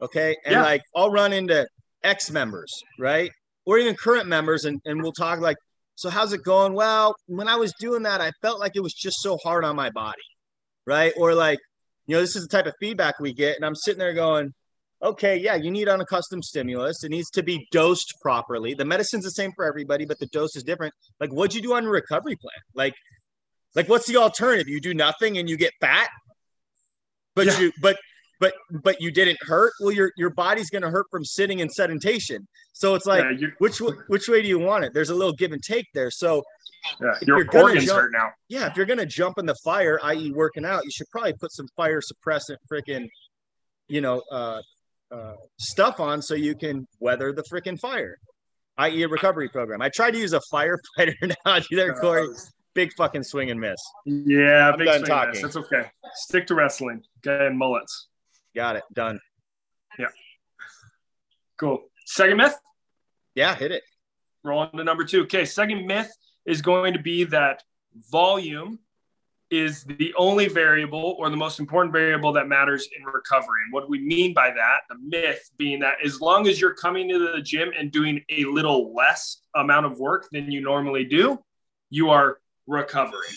Okay. 0.00 0.36
And 0.44 0.60
like 0.60 0.82
I'll 0.94 1.10
run 1.10 1.32
into 1.32 1.66
ex 2.02 2.30
members, 2.30 2.72
right? 2.98 3.30
Or 3.66 3.78
even 3.78 3.94
current 3.96 4.26
members, 4.26 4.64
and, 4.64 4.80
and 4.84 5.02
we'll 5.02 5.12
talk 5.12 5.40
like, 5.40 5.56
so 5.96 6.10
how's 6.10 6.32
it 6.32 6.42
going? 6.44 6.74
Well, 6.74 7.14
when 7.26 7.48
I 7.48 7.56
was 7.56 7.72
doing 7.80 8.02
that, 8.02 8.20
I 8.20 8.30
felt 8.42 8.60
like 8.60 8.72
it 8.74 8.82
was 8.82 8.94
just 8.94 9.22
so 9.22 9.38
hard 9.38 9.64
on 9.64 9.74
my 9.74 9.90
body. 9.90 10.22
Right. 10.86 11.12
Or 11.16 11.34
like, 11.34 11.58
you 12.06 12.14
know, 12.14 12.20
this 12.20 12.36
is 12.36 12.46
the 12.46 12.48
type 12.48 12.66
of 12.66 12.74
feedback 12.78 13.18
we 13.18 13.32
get. 13.32 13.56
And 13.56 13.64
I'm 13.64 13.74
sitting 13.74 13.98
there 13.98 14.12
going, 14.12 14.52
okay, 15.04 15.36
yeah, 15.36 15.54
you 15.54 15.70
need 15.70 15.88
unaccustomed 15.88 16.44
stimulus. 16.44 17.04
It 17.04 17.10
needs 17.10 17.30
to 17.30 17.42
be 17.42 17.68
dosed 17.70 18.14
properly. 18.22 18.74
The 18.74 18.84
medicine's 18.84 19.24
the 19.24 19.30
same 19.30 19.52
for 19.54 19.64
everybody, 19.64 20.04
but 20.06 20.18
the 20.18 20.26
dose 20.26 20.56
is 20.56 20.62
different. 20.62 20.94
Like, 21.20 21.30
what'd 21.30 21.54
you 21.54 21.62
do 21.62 21.74
on 21.74 21.84
a 21.84 21.90
recovery 21.90 22.36
plan? 22.36 22.52
Like, 22.74 22.94
like 23.74 23.88
what's 23.88 24.06
the 24.06 24.16
alternative? 24.16 24.68
You 24.68 24.80
do 24.80 24.94
nothing 24.94 25.38
and 25.38 25.48
you 25.48 25.56
get 25.56 25.72
fat, 25.80 26.08
but 27.34 27.46
yeah. 27.46 27.58
you 27.58 27.72
but 27.82 27.98
but 28.40 28.54
but 28.70 29.00
you 29.00 29.10
didn't 29.10 29.38
hurt. 29.42 29.72
Well, 29.80 29.92
your 29.92 30.12
your 30.16 30.30
body's 30.30 30.70
gonna 30.70 30.90
hurt 30.90 31.06
from 31.10 31.24
sitting 31.24 31.60
and 31.60 31.70
sedentation. 31.70 32.46
So 32.72 32.94
it's 32.94 33.06
like, 33.06 33.24
yeah, 33.38 33.48
which 33.58 33.80
which 34.08 34.28
way 34.28 34.42
do 34.42 34.48
you 34.48 34.58
want 34.58 34.84
it? 34.84 34.94
There's 34.94 35.10
a 35.10 35.14
little 35.14 35.32
give 35.32 35.52
and 35.52 35.62
take 35.62 35.86
there. 35.94 36.10
So 36.10 36.42
yeah, 37.00 37.14
your 37.22 37.44
organs 37.52 37.86
jump, 37.86 38.00
hurt 38.00 38.12
now. 38.12 38.30
Yeah, 38.48 38.66
if 38.66 38.76
you're 38.76 38.86
gonna 38.86 39.06
jump 39.06 39.38
in 39.38 39.46
the 39.46 39.56
fire, 39.64 39.98
i.e., 40.04 40.30
working 40.30 40.64
out, 40.64 40.84
you 40.84 40.90
should 40.90 41.08
probably 41.10 41.32
put 41.32 41.52
some 41.52 41.66
fire 41.76 42.00
suppressant, 42.00 42.56
freaking, 42.70 43.08
you 43.88 44.00
know, 44.00 44.22
uh, 44.30 44.60
uh, 45.14 45.34
stuff 45.58 46.00
on 46.00 46.20
so 46.20 46.34
you 46.34 46.54
can 46.54 46.86
weather 47.00 47.32
the 47.32 47.42
freaking 47.42 47.78
fire, 47.78 48.18
i.e., 48.78 49.02
a 49.02 49.08
recovery 49.08 49.48
program. 49.48 49.80
I 49.80 49.88
tried 49.88 50.12
to 50.12 50.18
use 50.18 50.32
a 50.32 50.40
firefighter 50.52 51.14
analogy 51.44 51.76
there, 51.76 51.94
Corey. 51.94 52.26
Big 52.74 52.92
fucking 52.94 53.22
swing 53.22 53.50
and 53.50 53.60
miss. 53.60 53.78
Yeah, 54.04 54.70
I'm 54.70 54.78
big 54.78 54.88
swing 54.88 55.04
talking. 55.04 55.30
miss. 55.30 55.42
That's 55.42 55.56
okay. 55.56 55.90
Stick 56.14 56.48
to 56.48 56.56
wrestling. 56.56 57.02
Okay, 57.24 57.46
and 57.46 57.56
mullets. 57.56 58.08
Got 58.56 58.76
it. 58.76 58.82
Done. 58.92 59.20
Yeah. 59.96 60.06
Cool. 61.56 61.84
Second 62.06 62.38
myth? 62.38 62.56
Yeah, 63.36 63.54
hit 63.54 63.70
it. 63.70 63.84
Roll 64.42 64.60
on 64.60 64.72
to 64.72 64.82
number 64.82 65.04
two. 65.04 65.22
Okay, 65.22 65.44
second 65.44 65.86
myth 65.86 66.10
is 66.44 66.62
going 66.62 66.94
to 66.94 66.98
be 66.98 67.24
that 67.24 67.62
volume 68.10 68.80
is 69.54 69.84
the 69.84 70.12
only 70.16 70.48
variable 70.48 71.16
or 71.18 71.30
the 71.30 71.36
most 71.36 71.60
important 71.60 71.92
variable 71.92 72.32
that 72.32 72.48
matters 72.48 72.88
in 72.96 73.04
recovery. 73.04 73.62
And 73.64 73.72
what 73.72 73.88
we 73.88 74.00
mean 74.00 74.34
by 74.34 74.50
that, 74.50 74.80
the 74.88 74.96
myth 74.98 75.50
being 75.56 75.80
that 75.80 75.96
as 76.04 76.20
long 76.20 76.48
as 76.48 76.60
you're 76.60 76.74
coming 76.74 77.08
to 77.08 77.18
the 77.32 77.40
gym 77.40 77.70
and 77.78 77.92
doing 77.92 78.22
a 78.30 78.44
little 78.44 78.94
less 78.94 79.42
amount 79.54 79.86
of 79.86 79.98
work 79.98 80.28
than 80.32 80.50
you 80.50 80.60
normally 80.60 81.04
do, 81.04 81.38
you 81.90 82.10
are 82.10 82.38
recovering. 82.66 83.30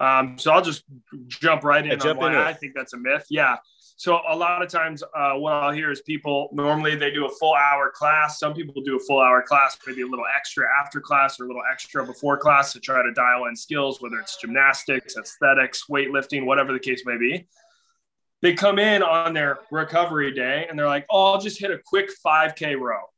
Um, 0.00 0.36
so 0.38 0.52
I'll 0.52 0.62
just 0.62 0.84
jump 1.28 1.64
right 1.64 1.86
in 1.86 2.00
on 2.00 2.16
why 2.16 2.44
I 2.44 2.52
think 2.52 2.74
that's 2.74 2.92
a 2.92 2.98
myth. 2.98 3.26
Yeah. 3.30 3.56
So 3.96 4.20
a 4.28 4.34
lot 4.34 4.60
of 4.60 4.68
times, 4.68 5.02
uh, 5.02 5.34
what 5.34 5.52
I'll 5.52 5.72
hear 5.72 5.90
is 5.90 6.00
people 6.00 6.48
normally 6.52 6.96
they 6.96 7.12
do 7.12 7.26
a 7.26 7.28
full 7.28 7.54
hour 7.54 7.92
class. 7.94 8.40
Some 8.40 8.52
people 8.52 8.82
do 8.82 8.96
a 8.96 8.98
full 8.98 9.20
hour 9.20 9.40
class, 9.42 9.78
maybe 9.86 10.02
a 10.02 10.06
little 10.06 10.24
extra 10.36 10.66
after 10.80 11.00
class 11.00 11.38
or 11.38 11.44
a 11.44 11.46
little 11.46 11.62
extra 11.70 12.04
before 12.04 12.36
class 12.36 12.72
to 12.72 12.80
try 12.80 13.02
to 13.02 13.12
dial 13.12 13.44
in 13.46 13.54
skills, 13.54 14.00
whether 14.00 14.18
it's 14.18 14.36
gymnastics, 14.40 15.16
aesthetics, 15.16 15.84
weightlifting, 15.88 16.44
whatever 16.44 16.72
the 16.72 16.80
case 16.80 17.04
may 17.06 17.16
be. 17.16 17.46
They 18.42 18.52
come 18.52 18.80
in 18.80 19.02
on 19.02 19.32
their 19.32 19.60
recovery 19.70 20.34
day 20.34 20.66
and 20.68 20.76
they're 20.76 20.88
like, 20.88 21.06
"Oh, 21.08 21.32
I'll 21.32 21.40
just 21.40 21.60
hit 21.60 21.70
a 21.70 21.78
quick 21.78 22.10
5K 22.26 22.74
row." 22.74 23.13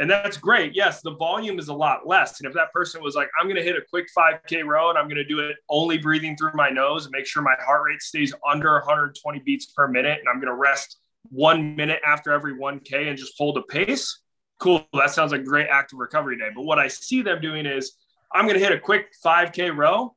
And 0.00 0.10
that's 0.10 0.38
great. 0.38 0.74
Yes, 0.74 1.02
the 1.02 1.14
volume 1.14 1.58
is 1.58 1.68
a 1.68 1.74
lot 1.74 2.06
less. 2.06 2.40
And 2.40 2.48
if 2.48 2.54
that 2.54 2.72
person 2.72 3.02
was 3.02 3.14
like, 3.14 3.28
I'm 3.38 3.46
going 3.46 3.56
to 3.56 3.62
hit 3.62 3.76
a 3.76 3.82
quick 3.90 4.06
5K 4.16 4.64
row 4.64 4.88
and 4.88 4.98
I'm 4.98 5.04
going 5.04 5.16
to 5.16 5.24
do 5.24 5.40
it 5.40 5.56
only 5.68 5.98
breathing 5.98 6.36
through 6.36 6.52
my 6.54 6.70
nose 6.70 7.04
and 7.04 7.12
make 7.12 7.26
sure 7.26 7.42
my 7.42 7.54
heart 7.64 7.82
rate 7.86 8.00
stays 8.00 8.32
under 8.48 8.72
120 8.72 9.40
beats 9.40 9.66
per 9.66 9.86
minute, 9.86 10.18
and 10.18 10.26
I'm 10.28 10.36
going 10.36 10.48
to 10.48 10.54
rest 10.54 10.96
one 11.28 11.76
minute 11.76 12.00
after 12.04 12.32
every 12.32 12.54
1K 12.54 13.08
and 13.08 13.18
just 13.18 13.34
hold 13.36 13.58
a 13.58 13.62
pace, 13.62 14.22
cool. 14.58 14.86
That 14.94 15.10
sounds 15.10 15.32
like 15.32 15.42
a 15.42 15.44
great 15.44 15.68
active 15.70 15.98
recovery 15.98 16.38
day. 16.38 16.48
But 16.54 16.62
what 16.62 16.78
I 16.78 16.88
see 16.88 17.20
them 17.20 17.40
doing 17.40 17.66
is, 17.66 17.92
I'm 18.32 18.46
going 18.46 18.58
to 18.58 18.64
hit 18.64 18.72
a 18.72 18.80
quick 18.80 19.08
5K 19.22 19.76
row 19.76 20.14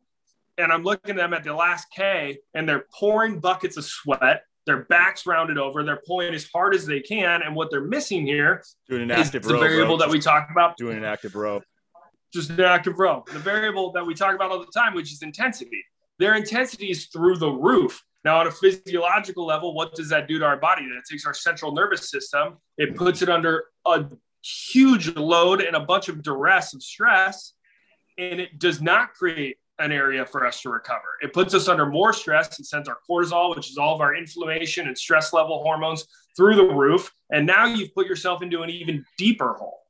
and 0.57 0.71
I'm 0.71 0.83
looking 0.83 1.11
at 1.11 1.17
them 1.17 1.33
at 1.33 1.43
the 1.43 1.53
last 1.53 1.87
K 1.93 2.37
and 2.53 2.69
they're 2.69 2.85
pouring 2.93 3.39
buckets 3.39 3.75
of 3.75 3.83
sweat 3.85 4.43
their 4.65 4.83
backs 4.85 5.25
rounded 5.25 5.57
over. 5.57 5.83
They're 5.83 6.01
pulling 6.05 6.33
as 6.33 6.47
hard 6.53 6.75
as 6.75 6.85
they 6.85 6.99
can. 6.99 7.41
And 7.41 7.55
what 7.55 7.69
they're 7.71 7.83
missing 7.83 8.25
here 8.25 8.63
doing 8.89 9.03
an 9.03 9.11
active 9.11 9.43
the 9.43 9.57
variable 9.57 9.97
bro. 9.97 10.07
that 10.07 10.09
we 10.09 10.19
talk 10.19 10.47
about. 10.51 10.77
Doing 10.77 10.97
an 10.97 11.05
active 11.05 11.35
row. 11.35 11.61
Just 12.33 12.49
an 12.49 12.61
active 12.61 12.97
row. 12.97 13.23
The 13.31 13.39
variable 13.39 13.91
that 13.91 14.05
we 14.05 14.13
talk 14.13 14.33
about 14.35 14.51
all 14.51 14.59
the 14.59 14.71
time, 14.73 14.93
which 14.95 15.11
is 15.11 15.21
intensity. 15.21 15.83
Their 16.19 16.35
intensity 16.35 16.89
is 16.89 17.07
through 17.07 17.37
the 17.37 17.49
roof. 17.49 18.01
Now, 18.23 18.39
on 18.39 18.47
a 18.47 18.51
physiological 18.51 19.45
level, 19.45 19.73
what 19.75 19.95
does 19.95 20.09
that 20.09 20.27
do 20.27 20.39
to 20.39 20.45
our 20.45 20.57
body? 20.57 20.83
That 20.83 21.03
takes 21.09 21.25
our 21.25 21.33
central 21.33 21.73
nervous 21.73 22.09
system, 22.09 22.57
it 22.77 22.95
puts 22.95 23.21
it 23.21 23.29
under 23.29 23.65
a 23.85 24.05
huge 24.41 25.13
load 25.15 25.61
and 25.61 25.75
a 25.75 25.81
bunch 25.81 26.07
of 26.09 26.23
duress 26.23 26.73
and 26.73 26.81
stress, 26.81 27.53
and 28.17 28.39
it 28.39 28.59
does 28.59 28.81
not 28.81 29.13
create 29.13 29.57
an 29.79 29.91
area 29.91 30.25
for 30.25 30.45
us 30.45 30.61
to 30.61 30.69
recover. 30.69 31.17
It 31.21 31.33
puts 31.33 31.53
us 31.53 31.67
under 31.67 31.85
more 31.85 32.13
stress. 32.13 32.59
It 32.59 32.65
sends 32.65 32.87
our 32.87 32.97
cortisol, 33.09 33.55
which 33.55 33.69
is 33.69 33.77
all 33.77 33.95
of 33.95 34.01
our 34.01 34.15
inflammation 34.15 34.87
and 34.87 34.97
stress 34.97 35.33
level 35.33 35.63
hormones, 35.63 36.05
through 36.35 36.55
the 36.55 36.65
roof. 36.65 37.11
And 37.31 37.45
now 37.45 37.65
you've 37.65 37.93
put 37.93 38.07
yourself 38.07 38.41
into 38.41 38.61
an 38.61 38.69
even 38.69 39.05
deeper 39.17 39.53
hole 39.53 39.81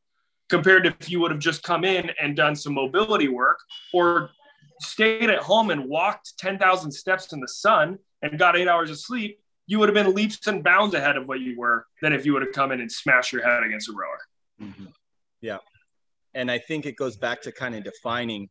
compared 0.49 0.83
to 0.83 0.95
if 0.99 1.09
you 1.09 1.19
would 1.19 1.31
have 1.31 1.39
just 1.39 1.63
come 1.63 1.83
in 1.83 2.11
and 2.21 2.35
done 2.35 2.55
some 2.55 2.73
mobility 2.73 3.27
work 3.27 3.59
or 3.93 4.29
stayed 4.79 5.29
at 5.29 5.39
home 5.39 5.69
and 5.69 5.85
walked 5.85 6.37
10,000 6.37 6.91
steps 6.91 7.33
in 7.33 7.39
the 7.39 7.47
sun 7.47 7.97
and 8.21 8.37
got 8.37 8.57
eight 8.57 8.67
hours 8.67 8.89
of 8.89 8.99
sleep. 8.99 9.39
You 9.65 9.79
would 9.79 9.89
have 9.89 9.93
been 9.93 10.13
leaps 10.13 10.45
and 10.47 10.63
bounds 10.63 10.93
ahead 10.93 11.15
of 11.15 11.27
what 11.27 11.39
you 11.39 11.57
were 11.57 11.87
than 12.01 12.13
if 12.13 12.25
you 12.25 12.33
would 12.33 12.41
have 12.41 12.51
come 12.51 12.71
in 12.71 12.81
and 12.81 12.91
smashed 12.91 13.31
your 13.31 13.43
head 13.43 13.63
against 13.63 13.89
a 13.89 13.93
rower. 13.93 14.19
Mm-hmm. 14.61 14.85
Yeah. 15.41 15.59
And 16.33 16.51
I 16.51 16.57
think 16.57 16.85
it 16.85 16.97
goes 16.97 17.15
back 17.15 17.41
to 17.43 17.51
kind 17.51 17.75
of 17.75 17.83
defining 17.83 18.49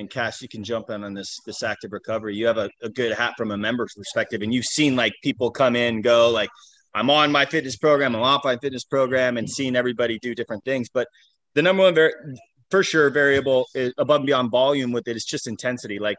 and 0.00 0.10
Cass, 0.10 0.42
you 0.42 0.48
can 0.48 0.64
jump 0.64 0.90
in 0.90 1.04
on 1.04 1.14
this 1.14 1.38
this 1.46 1.62
active 1.62 1.92
recovery. 1.92 2.34
You 2.34 2.46
have 2.46 2.58
a, 2.58 2.68
a 2.82 2.88
good 2.88 3.12
hat 3.12 3.34
from 3.36 3.52
a 3.52 3.56
member's 3.56 3.94
perspective, 3.94 4.42
and 4.42 4.52
you've 4.52 4.64
seen 4.64 4.96
like 4.96 5.12
people 5.22 5.50
come 5.50 5.76
in, 5.76 6.02
go 6.02 6.30
like, 6.30 6.50
I'm 6.94 7.10
on 7.10 7.30
my 7.30 7.46
fitness 7.46 7.76
program, 7.76 8.16
I'm 8.16 8.22
off 8.22 8.44
my 8.44 8.56
fitness 8.56 8.84
program, 8.84 9.36
and 9.36 9.48
seeing 9.48 9.76
everybody 9.76 10.18
do 10.18 10.34
different 10.34 10.64
things. 10.64 10.88
But 10.92 11.06
the 11.54 11.62
number 11.62 11.84
one 11.84 12.36
for 12.70 12.82
sure 12.82 13.10
variable 13.10 13.66
is 13.74 13.92
above 13.98 14.20
and 14.20 14.26
beyond 14.26 14.50
volume 14.50 14.92
with 14.92 15.06
it 15.06 15.16
is 15.16 15.24
just 15.24 15.46
intensity. 15.46 15.98
Like 15.98 16.18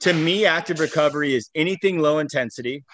to 0.00 0.12
me, 0.12 0.46
active 0.46 0.80
recovery 0.80 1.34
is 1.34 1.50
anything 1.54 1.98
low 1.98 2.18
intensity. 2.18 2.84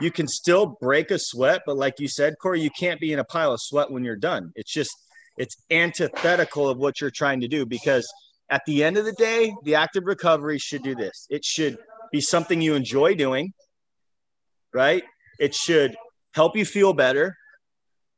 You 0.00 0.10
can 0.10 0.26
still 0.26 0.76
break 0.80 1.10
a 1.10 1.18
sweat, 1.18 1.62
but 1.66 1.76
like 1.76 2.00
you 2.00 2.08
said, 2.08 2.34
Corey, 2.40 2.60
you 2.60 2.70
can't 2.70 3.00
be 3.00 3.12
in 3.12 3.20
a 3.20 3.24
pile 3.24 3.52
of 3.52 3.60
sweat 3.60 3.90
when 3.90 4.04
you're 4.04 4.16
done. 4.16 4.52
It's 4.56 4.72
just 4.72 4.90
it's 5.36 5.56
antithetical 5.70 6.68
of 6.68 6.78
what 6.78 7.00
you're 7.00 7.10
trying 7.10 7.40
to 7.40 7.48
do 7.48 7.66
because 7.66 8.06
at 8.54 8.62
the 8.66 8.84
end 8.84 8.96
of 8.96 9.04
the 9.04 9.12
day, 9.12 9.52
the 9.64 9.74
active 9.74 10.04
recovery 10.04 10.58
should 10.58 10.84
do 10.84 10.94
this. 10.94 11.26
It 11.28 11.44
should 11.44 11.76
be 12.12 12.20
something 12.20 12.60
you 12.60 12.76
enjoy 12.76 13.16
doing, 13.16 13.52
right? 14.72 15.02
It 15.40 15.56
should 15.56 15.96
help 16.34 16.56
you 16.56 16.64
feel 16.64 16.92
better. 16.92 17.36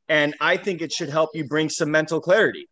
And 0.07 0.35
I 0.39 0.57
think 0.57 0.83
it 0.83 0.91
should 0.91 1.09
help 1.09 1.31
you 1.33 1.45
bring 1.45 1.69
some 1.69 1.89
mental 1.89 2.21
clarity. 2.21 2.67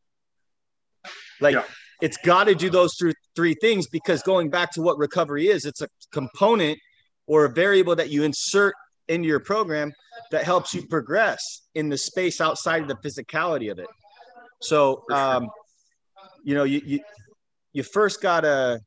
Like, 1.41 1.55
yeah. 1.55 1.63
it's 2.03 2.17
got 2.17 2.43
to 2.43 2.53
do 2.53 2.69
those 2.69 2.93
three, 2.99 3.13
three 3.35 3.55
things 3.55 3.87
because 3.87 4.21
going 4.21 4.51
back 4.51 4.71
to 4.73 4.83
what 4.83 4.99
recovery 4.99 5.47
is, 5.47 5.65
it's 5.65 5.81
a 5.81 5.87
component 6.11 6.77
or 7.25 7.45
a 7.45 7.49
variable 7.49 7.95
that 7.95 8.11
you 8.11 8.21
insert 8.21 8.75
into 9.07 9.27
your 9.27 9.39
program 9.39 9.91
that 10.29 10.43
helps 10.43 10.75
you 10.75 10.85
progress 10.85 11.63
in 11.73 11.89
the 11.89 11.97
space 11.97 12.39
outside 12.39 12.83
of 12.83 12.87
the 12.87 12.97
physicality 12.97 13.71
of 13.71 13.79
it. 13.79 13.87
So, 14.61 15.01
um, 15.11 15.49
you 16.43 16.53
know, 16.53 16.63
you, 16.63 16.81
you 16.85 16.99
you 17.75 17.83
first 17.83 18.21
gotta 18.21 18.79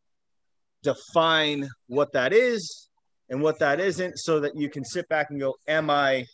define 0.82 1.68
what 1.88 2.10
that 2.12 2.32
is 2.32 2.88
and 3.28 3.42
what 3.42 3.58
that 3.58 3.80
isn't 3.80 4.18
so 4.18 4.40
that 4.40 4.56
you 4.56 4.70
can 4.70 4.82
sit 4.82 5.06
back 5.10 5.26
and 5.30 5.38
go, 5.38 5.54
Am 5.68 5.90
I 5.90 6.24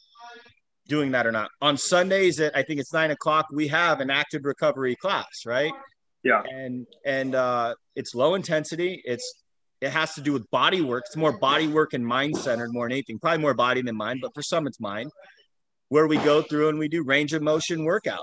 doing 0.86 1.10
that 1.10 1.26
or 1.26 1.32
not? 1.32 1.50
On 1.60 1.76
Sundays 1.76 2.38
at 2.38 2.56
I 2.56 2.62
think 2.62 2.78
it's 2.78 2.92
nine 2.92 3.10
o'clock, 3.10 3.46
we 3.52 3.66
have 3.68 4.00
an 4.00 4.08
active 4.08 4.44
recovery 4.44 4.94
class, 4.94 5.26
right? 5.44 5.72
Yeah. 6.22 6.42
And 6.48 6.86
and 7.04 7.34
uh 7.34 7.74
it's 7.96 8.14
low 8.14 8.36
intensity. 8.36 9.02
It's 9.04 9.42
it 9.80 9.90
has 9.90 10.14
to 10.14 10.20
do 10.20 10.32
with 10.32 10.48
body 10.52 10.80
work. 10.80 11.02
It's 11.06 11.16
more 11.16 11.36
body 11.36 11.66
work 11.66 11.92
and 11.92 12.06
mind 12.06 12.36
centered 12.36 12.72
more 12.72 12.86
than 12.86 12.92
anything. 12.92 13.18
Probably 13.18 13.42
more 13.42 13.54
body 13.54 13.82
than 13.82 13.96
mind, 13.96 14.20
but 14.22 14.32
for 14.32 14.42
some 14.42 14.68
it's 14.68 14.78
mind. 14.78 15.10
Where 15.88 16.06
we 16.06 16.18
go 16.18 16.40
through 16.40 16.68
and 16.68 16.78
we 16.78 16.86
do 16.86 17.02
range 17.02 17.32
of 17.34 17.42
motion 17.42 17.80
workouts, 17.80 18.20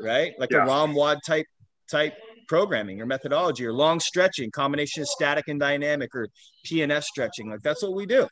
right? 0.00 0.32
Like 0.38 0.52
Yeah. 0.52 0.64
a 0.64 0.68
ROMWOD 0.68 1.18
type 1.26 1.46
type 1.90 2.14
programming 2.50 3.00
or 3.00 3.06
methodology 3.06 3.64
or 3.64 3.72
long 3.72 4.00
stretching, 4.00 4.50
combination 4.50 5.02
of 5.02 5.08
static 5.08 5.46
and 5.46 5.60
dynamic 5.60 6.12
or 6.16 6.26
PNF 6.66 7.04
stretching. 7.04 7.48
Like 7.48 7.62
that's 7.62 7.80
what 7.80 7.94
we 7.94 8.06
do. 8.06 8.26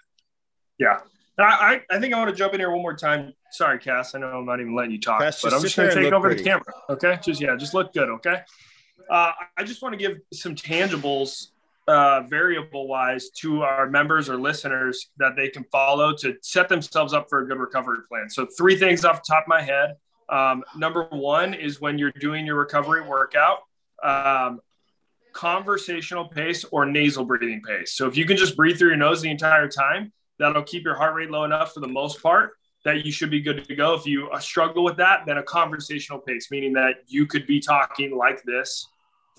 Yeah. 0.76 0.98
I, 1.38 1.82
I 1.88 2.00
think 2.00 2.12
I 2.12 2.18
want 2.18 2.28
to 2.28 2.34
jump 2.34 2.52
in 2.52 2.58
here 2.58 2.68
one 2.68 2.82
more 2.82 2.96
time. 2.96 3.32
Sorry, 3.52 3.78
Cass. 3.78 4.16
I 4.16 4.18
know 4.18 4.26
I'm 4.26 4.44
not 4.44 4.58
even 4.58 4.74
letting 4.74 4.90
you 4.90 5.00
talk, 5.00 5.20
Cass, 5.20 5.40
but 5.40 5.54
I'm 5.54 5.62
just 5.62 5.76
going 5.76 5.88
to 5.88 5.94
take 5.94 6.12
over 6.12 6.34
the 6.34 6.42
camera. 6.42 6.64
Okay. 6.90 7.16
Just, 7.22 7.40
yeah, 7.40 7.54
just 7.54 7.74
look 7.74 7.92
good. 7.92 8.08
Okay. 8.08 8.40
Uh, 9.08 9.30
I 9.56 9.62
just 9.62 9.80
want 9.80 9.92
to 9.92 9.96
give 9.96 10.18
some 10.32 10.56
tangibles, 10.56 11.50
uh, 11.86 12.22
variable 12.22 12.88
wise, 12.88 13.30
to 13.36 13.62
our 13.62 13.88
members 13.88 14.28
or 14.28 14.36
listeners 14.36 15.10
that 15.18 15.36
they 15.36 15.48
can 15.48 15.62
follow 15.70 16.12
to 16.16 16.34
set 16.42 16.68
themselves 16.68 17.14
up 17.14 17.28
for 17.30 17.44
a 17.44 17.46
good 17.46 17.58
recovery 17.58 17.98
plan. 18.08 18.28
So, 18.28 18.48
three 18.58 18.76
things 18.76 19.04
off 19.04 19.22
the 19.22 19.32
top 19.32 19.44
of 19.44 19.48
my 19.48 19.62
head. 19.62 19.94
Um, 20.28 20.64
number 20.76 21.04
one 21.04 21.54
is 21.54 21.80
when 21.80 21.98
you're 21.98 22.12
doing 22.18 22.44
your 22.46 22.56
recovery 22.56 23.00
workout, 23.00 23.60
um, 24.02 24.60
conversational 25.32 26.28
pace 26.28 26.64
or 26.64 26.86
nasal 26.86 27.24
breathing 27.24 27.62
pace. 27.62 27.92
So 27.92 28.06
if 28.06 28.16
you 28.16 28.24
can 28.24 28.36
just 28.36 28.56
breathe 28.56 28.78
through 28.78 28.88
your 28.88 28.96
nose 28.96 29.22
the 29.22 29.30
entire 29.30 29.68
time, 29.68 30.12
that'll 30.38 30.62
keep 30.62 30.84
your 30.84 30.94
heart 30.96 31.14
rate 31.14 31.30
low 31.30 31.44
enough 31.44 31.74
for 31.74 31.80
the 31.80 31.88
most 31.88 32.22
part 32.22 32.52
that 32.84 33.04
you 33.04 33.12
should 33.12 33.30
be 33.30 33.40
good 33.40 33.64
to 33.64 33.74
go. 33.74 33.94
If 33.94 34.06
you 34.06 34.30
uh, 34.30 34.38
struggle 34.38 34.84
with 34.84 34.96
that, 34.96 35.24
then 35.26 35.38
a 35.38 35.42
conversational 35.42 36.20
pace, 36.20 36.48
meaning 36.50 36.72
that 36.74 36.96
you 37.06 37.26
could 37.26 37.46
be 37.46 37.60
talking 37.60 38.16
like 38.16 38.42
this 38.44 38.86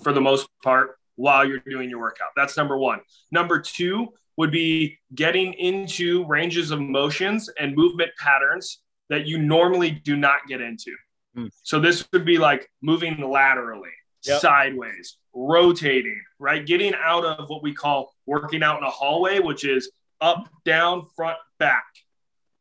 for 0.04 0.14
the 0.14 0.22
most 0.22 0.48
part 0.64 0.98
while 1.16 1.46
you're 1.46 1.60
doing 1.60 1.90
your 1.90 2.00
workout. 2.00 2.30
That's 2.36 2.56
number 2.56 2.78
one. 2.78 3.00
Number 3.32 3.60
two 3.60 4.10
would 4.38 4.52
be 4.52 4.98
getting 5.16 5.54
into 5.54 6.26
ranges 6.28 6.72
of 6.72 6.80
motions 6.80 7.50
and 7.60 7.76
movement 7.76 8.12
patterns 8.18 8.80
that 9.10 9.26
you 9.26 9.38
normally 9.38 9.92
do 9.92 10.16
not 10.16 10.40
get 10.48 10.62
into. 10.62 10.96
Hmm. 11.36 11.48
So 11.64 11.80
this 11.80 12.08
would 12.14 12.26
be 12.26 12.38
like 12.38 12.70
moving 12.82 13.20
laterally, 13.20 13.90
Yep. 14.26 14.42
sideways, 14.42 15.18
rotating, 15.34 16.22
right? 16.40 16.66
Getting 16.66 16.94
out 16.96 17.24
of 17.24 17.50
what 17.50 17.64
we 17.64 17.74
call 17.74 18.14
working 18.26 18.64
out 18.64 18.78
in 18.80 18.84
a 18.84 18.90
hallway, 18.90 19.40
which 19.40 19.64
is 19.64 19.92
up, 20.20 20.50
down, 20.66 21.06
front, 21.16 21.38
back. 21.58 21.86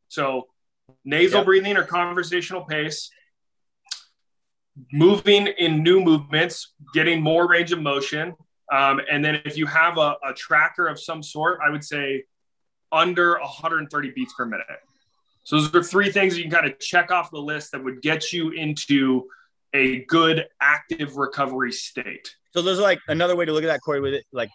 So 0.08 0.46
nasal 1.04 1.38
Yep. 1.40 1.46
breathing 1.46 1.76
or 1.76 1.84
conversational 1.84 2.64
pace, 2.64 3.10
moving 4.92 5.48
in 5.48 5.82
new 5.82 6.00
movements, 6.00 6.74
getting 6.94 7.20
more 7.20 7.48
range 7.48 7.72
of 7.72 7.80
motion. 7.80 8.34
Um, 8.72 9.00
and 9.10 9.24
then 9.24 9.40
if 9.44 9.56
you 9.56 9.66
have 9.66 9.98
a, 9.98 10.16
a 10.24 10.32
tracker 10.36 10.86
of 10.86 11.00
some 11.00 11.22
sort, 11.22 11.58
I 11.66 11.70
would 11.70 11.84
say 11.84 12.24
under 12.92 13.38
130 13.40 14.10
beats 14.12 14.34
per 14.34 14.44
minute. 14.46 14.66
So 15.44 15.60
those 15.60 15.74
are 15.74 15.82
three 15.82 16.12
things 16.12 16.36
you 16.36 16.44
can 16.44 16.52
kind 16.52 16.66
of 16.70 16.78
check 16.78 17.10
off 17.10 17.30
the 17.30 17.40
list 17.40 17.72
that 17.72 17.82
would 17.82 18.02
get 18.02 18.32
you 18.32 18.50
into 18.50 19.28
a 19.74 20.04
good 20.06 20.46
active 20.60 21.16
recovery 21.16 21.72
state. 21.72 22.34
So 22.52 22.62
there's 22.62 22.78
like 22.78 23.00
another 23.08 23.36
way 23.36 23.44
to 23.44 23.52
look 23.52 23.62
at 23.62 23.68
that, 23.68 23.80
Corey, 23.84 24.00
with 24.00 24.14
it. 24.14 24.24
Like 24.32 24.50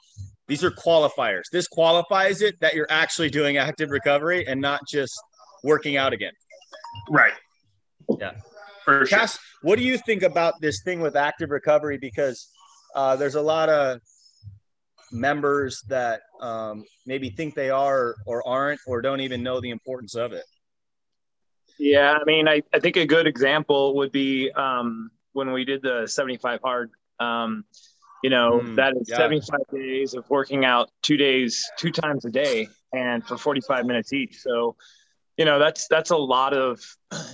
these 0.48 0.64
are 0.64 0.72
qualifiers. 0.72 1.44
This 1.52 1.68
qualifies 1.68 2.42
it 2.42 2.60
that 2.62 2.74
you're 2.74 2.88
actually 2.90 3.30
doing 3.30 3.58
active 3.58 3.90
recovery 3.90 4.48
and 4.48 4.60
not 4.60 4.82
just 4.88 5.14
working 5.64 5.98
out 5.98 6.14
again. 6.14 6.34
Right. 7.10 7.34
Yeah. 8.20 8.34
For 8.84 9.06
sure. 9.06 9.18
Cass, 9.18 9.40
what 9.62 9.78
do 9.78 9.86
you 9.86 9.98
think 9.98 10.24
about 10.24 10.56
this 10.60 10.82
thing 10.84 11.00
with 11.00 11.16
active 11.16 11.52
recovery? 11.52 11.98
Because 11.98 12.50
uh, 12.96 13.16
there's 13.16 13.36
a 13.36 13.42
lot 13.42 13.70
of 13.70 14.00
members 15.12 15.82
that 15.88 16.22
um, 16.42 16.84
maybe 17.06 17.30
think 17.30 17.56
they 17.56 17.70
are 17.70 18.16
or 18.26 18.46
aren't 18.48 18.82
or 18.88 19.02
don't 19.02 19.22
even 19.22 19.44
know 19.44 19.62
the 19.62 19.70
importance 19.70 20.16
of 20.16 20.34
it. 20.34 20.44
Yeah, 21.80 22.18
I 22.20 22.24
mean, 22.26 22.48
I, 22.48 22.62
I 22.74 22.80
think 22.80 22.98
a 22.98 23.06
good 23.06 23.28
example 23.28 23.96
would 23.96 24.12
be 24.12 24.52
um, 24.52 25.12
when 25.34 25.52
we 25.52 25.66
did 25.66 25.82
the 25.82 26.08
75 26.08 26.62
hard. 26.64 26.92
Um, 27.20 27.66
you 28.24 28.30
know, 28.30 28.62
Mm, 28.64 28.76
that 28.76 28.96
is 28.96 29.10
yeah. 29.10 29.18
75 29.18 29.60
days 29.74 30.14
of 30.14 30.30
working 30.30 30.64
out 30.64 30.90
two 31.02 31.18
days, 31.18 31.70
two 31.78 31.92
times 31.92 32.24
a 32.26 32.30
day, 32.30 32.70
and 32.94 33.26
for 33.26 33.38
45 33.38 33.86
minutes 33.86 34.14
each. 34.14 34.40
So, 34.40 34.76
you 35.38 35.46
know, 35.46 35.60
that's 35.60 35.88
that's 35.88 36.12
a 36.12 36.18
lot 36.18 36.54
of, 36.54 36.80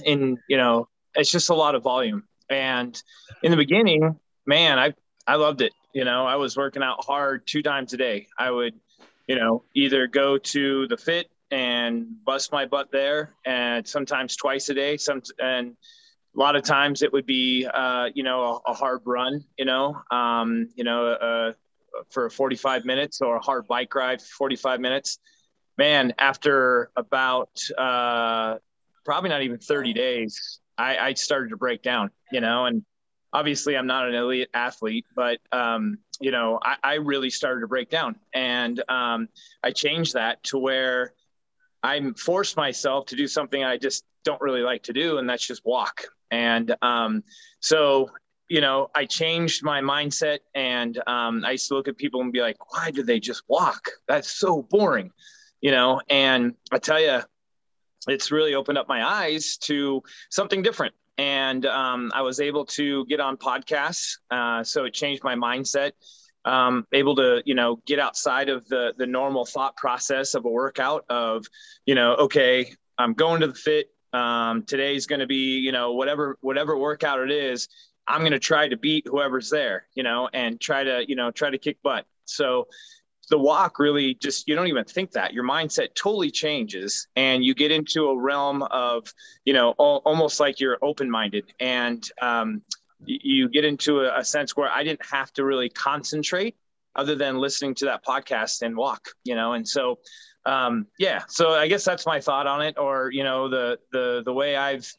in 0.06 0.38
you 0.48 0.58
know, 0.58 0.88
it's 1.16 1.32
just 1.32 1.50
a 1.50 1.54
lot 1.56 1.76
of 1.76 1.84
volume. 1.84 2.24
And 2.50 3.02
in 3.44 3.52
the 3.52 3.58
beginning, 3.58 4.20
man, 4.48 4.80
I 4.80 4.94
I 5.28 5.36
loved 5.36 5.62
it. 5.62 5.74
You 5.94 6.06
know, 6.06 6.26
I 6.26 6.38
was 6.38 6.58
working 6.58 6.82
out 6.82 7.04
hard 7.06 7.46
two 7.46 7.62
times 7.62 7.94
a 7.94 7.98
day. 7.98 8.28
I 8.38 8.50
would, 8.50 8.74
you 9.28 9.36
know, 9.36 9.64
either 9.76 10.08
go 10.08 10.38
to 10.40 10.88
the 10.88 10.98
fit 10.98 11.30
and 11.52 12.08
bust 12.26 12.52
my 12.52 12.66
butt 12.66 12.92
there, 12.92 13.34
and 13.46 13.88
sometimes 13.88 14.36
twice 14.36 14.70
a 14.70 14.74
day. 14.74 14.98
Some 14.98 15.22
and 15.40 15.76
a 16.36 16.40
lot 16.40 16.56
of 16.56 16.64
times 16.64 17.02
it 17.02 17.12
would 17.12 17.26
be, 17.26 17.66
uh, 17.66 18.10
you 18.14 18.24
know, 18.24 18.62
a, 18.66 18.72
a 18.72 18.74
hard 18.74 19.02
run. 19.06 19.44
You 19.58 19.66
know, 19.66 20.02
um, 20.12 20.70
you 20.76 20.84
know, 20.84 21.08
uh, 21.08 21.54
for 22.12 22.30
45 22.30 22.86
minutes 22.86 23.22
or 23.22 23.38
a 23.38 23.42
hard 23.42 23.68
bike 23.68 23.94
ride 23.96 24.22
for 24.22 24.28
45 24.28 24.80
minutes. 24.80 25.20
Man, 25.78 26.14
after 26.20 26.92
about 26.96 27.50
uh, 27.78 28.58
probably 29.06 29.30
not 29.30 29.42
even 29.42 29.60
30 29.60 29.94
days, 29.94 30.60
I, 30.78 30.98
I 30.98 31.14
started 31.14 31.50
to 31.50 31.58
break 31.58 31.82
down. 31.82 32.12
You 32.32 32.42
know, 32.42 32.66
and 32.66 32.84
obviously 33.34 33.76
I'm 33.78 33.88
not 33.88 34.08
an 34.08 34.16
elite 34.16 34.50
athlete, 34.54 35.06
but 35.16 35.40
um, 35.52 35.98
you 36.20 36.32
know, 36.32 36.60
I, 36.64 36.76
I 36.84 36.94
really 36.96 37.30
started 37.30 37.62
to 37.62 37.68
break 37.68 37.90
down, 37.90 38.18
and 38.34 38.82
um, 38.90 39.30
I 39.64 39.72
changed 39.72 40.14
that 40.14 40.44
to 40.46 40.58
where 40.58 41.14
I 41.84 42.12
forced 42.18 42.58
myself 42.58 43.06
to 43.08 43.16
do 43.16 43.28
something 43.28 43.64
I 43.64 43.78
just 43.78 44.04
don't 44.24 44.42
really 44.42 44.62
like 44.62 44.84
to 44.84 44.94
do, 44.94 45.18
and 45.18 45.30
that's 45.30 45.46
just 45.46 45.66
walk. 45.66 46.04
And 46.32 46.76
um, 46.82 47.24
so, 47.62 48.10
you 48.50 48.62
know, 48.62 48.90
I 48.96 49.06
changed 49.06 49.64
my 49.64 49.82
mindset, 49.82 50.40
and 50.54 50.98
um, 51.08 51.44
I 51.46 51.52
used 51.52 51.68
to 51.70 51.76
look 51.76 51.88
at 51.88 51.98
people 51.98 52.22
and 52.22 52.32
be 52.32 52.42
like, 52.42 52.58
"Why 52.74 52.92
do 52.92 53.04
they 53.04 53.20
just 53.20 53.44
walk? 53.48 53.90
That's 54.08 54.30
so 54.30 54.62
boring," 54.62 55.12
you 55.62 55.72
know. 55.72 56.02
And 56.10 56.56
I 56.72 56.80
tell 56.80 57.00
you, 57.00 57.22
it's 58.08 58.32
really 58.32 58.56
opened 58.56 58.78
up 58.78 58.88
my 58.88 59.06
eyes 59.06 59.58
to 59.58 60.04
something 60.30 60.62
different. 60.62 60.94
And 61.18 61.66
um, 61.66 62.12
I 62.16 62.22
was 62.22 62.40
able 62.40 62.66
to 62.68 63.06
get 63.08 63.20
on 63.20 63.36
podcasts, 63.36 64.20
uh, 64.32 64.64
so 64.64 64.86
it 64.86 64.94
changed 64.94 65.24
my 65.24 65.36
mindset 65.36 65.92
um, 66.50 66.88
able 66.94 67.16
to 67.16 67.42
you 67.46 67.54
know 67.54 67.80
get 67.86 68.00
outside 68.00 68.50
of 68.50 68.68
the 68.68 68.94
the 68.98 69.06
normal 69.06 69.46
thought 69.46 69.76
process 69.78 70.34
of 70.34 70.46
a 70.46 70.50
workout 70.50 71.06
of 71.10 71.46
you 71.86 71.96
know 71.96 72.16
okay 72.16 72.74
i'm 72.98 73.14
going 73.14 73.42
to 73.42 73.48
the 73.48 73.54
fit 73.54 73.88
um, 74.14 74.64
today's 74.64 75.06
going 75.06 75.20
to 75.20 75.28
be 75.28 75.60
you 75.60 75.72
know 75.72 75.94
whatever 75.94 76.38
whatever 76.42 76.76
workout 76.76 77.20
it 77.20 77.32
is 77.32 77.68
i'm 78.08 78.22
going 78.22 78.32
to 78.32 78.40
try 78.40 78.68
to 78.68 78.78
beat 78.78 79.06
whoever's 79.08 79.50
there 79.52 79.86
you 79.94 80.02
know 80.02 80.28
and 80.34 80.60
try 80.60 80.84
to 80.84 81.06
you 81.08 81.16
know 81.16 81.30
try 81.32 81.50
to 81.50 81.58
kick 81.58 81.78
butt. 81.84 82.06
So 82.26 82.68
the 83.30 83.38
walk 83.38 83.80
really 83.80 84.16
just 84.16 84.48
you 84.48 84.56
don't 84.56 84.68
even 84.68 84.86
think 84.86 85.12
that. 85.12 85.34
Your 85.34 85.44
mindset 85.44 85.94
totally 85.96 86.32
changes 86.32 87.08
and 87.16 87.44
you 87.44 87.54
get 87.54 87.72
into 87.72 88.08
a 88.08 88.20
realm 88.20 88.64
of 88.64 89.14
you 89.46 89.54
know 89.54 89.76
al- 89.80 90.02
almost 90.06 90.40
like 90.40 90.60
you're 90.60 90.78
open-minded. 90.82 91.54
And 91.60 92.04
um, 92.22 92.62
you 93.06 93.50
get 93.50 93.66
into 93.66 94.02
a, 94.02 94.20
a 94.20 94.24
sense 94.24 94.56
where 94.56 94.70
I 94.70 94.84
didn't 94.84 95.06
have 95.06 95.32
to 95.34 95.46
really 95.46 95.70
concentrate 95.70 96.56
other 96.96 97.16
than 97.16 97.38
listening 97.38 97.76
to 97.76 97.86
that 97.86 98.04
podcast 98.04 98.62
and 98.62 98.76
walk, 98.76 99.10
you 99.24 99.36
know? 99.36 99.54
And 99.54 99.68
so, 99.68 100.00
um, 100.46 100.88
yeah, 100.98 101.24
so 101.28 101.52
I 101.52 101.68
guess 101.68 101.86
that's 101.86 102.06
my 102.06 102.20
thought 102.20 102.48
on 102.48 102.62
it 102.62 102.78
or, 102.78 103.12
you 103.12 103.24
know, 103.24 103.50
the, 103.50 103.80
the, 103.92 104.24
the 104.26 104.34
way 104.34 104.56
I've 104.56 104.92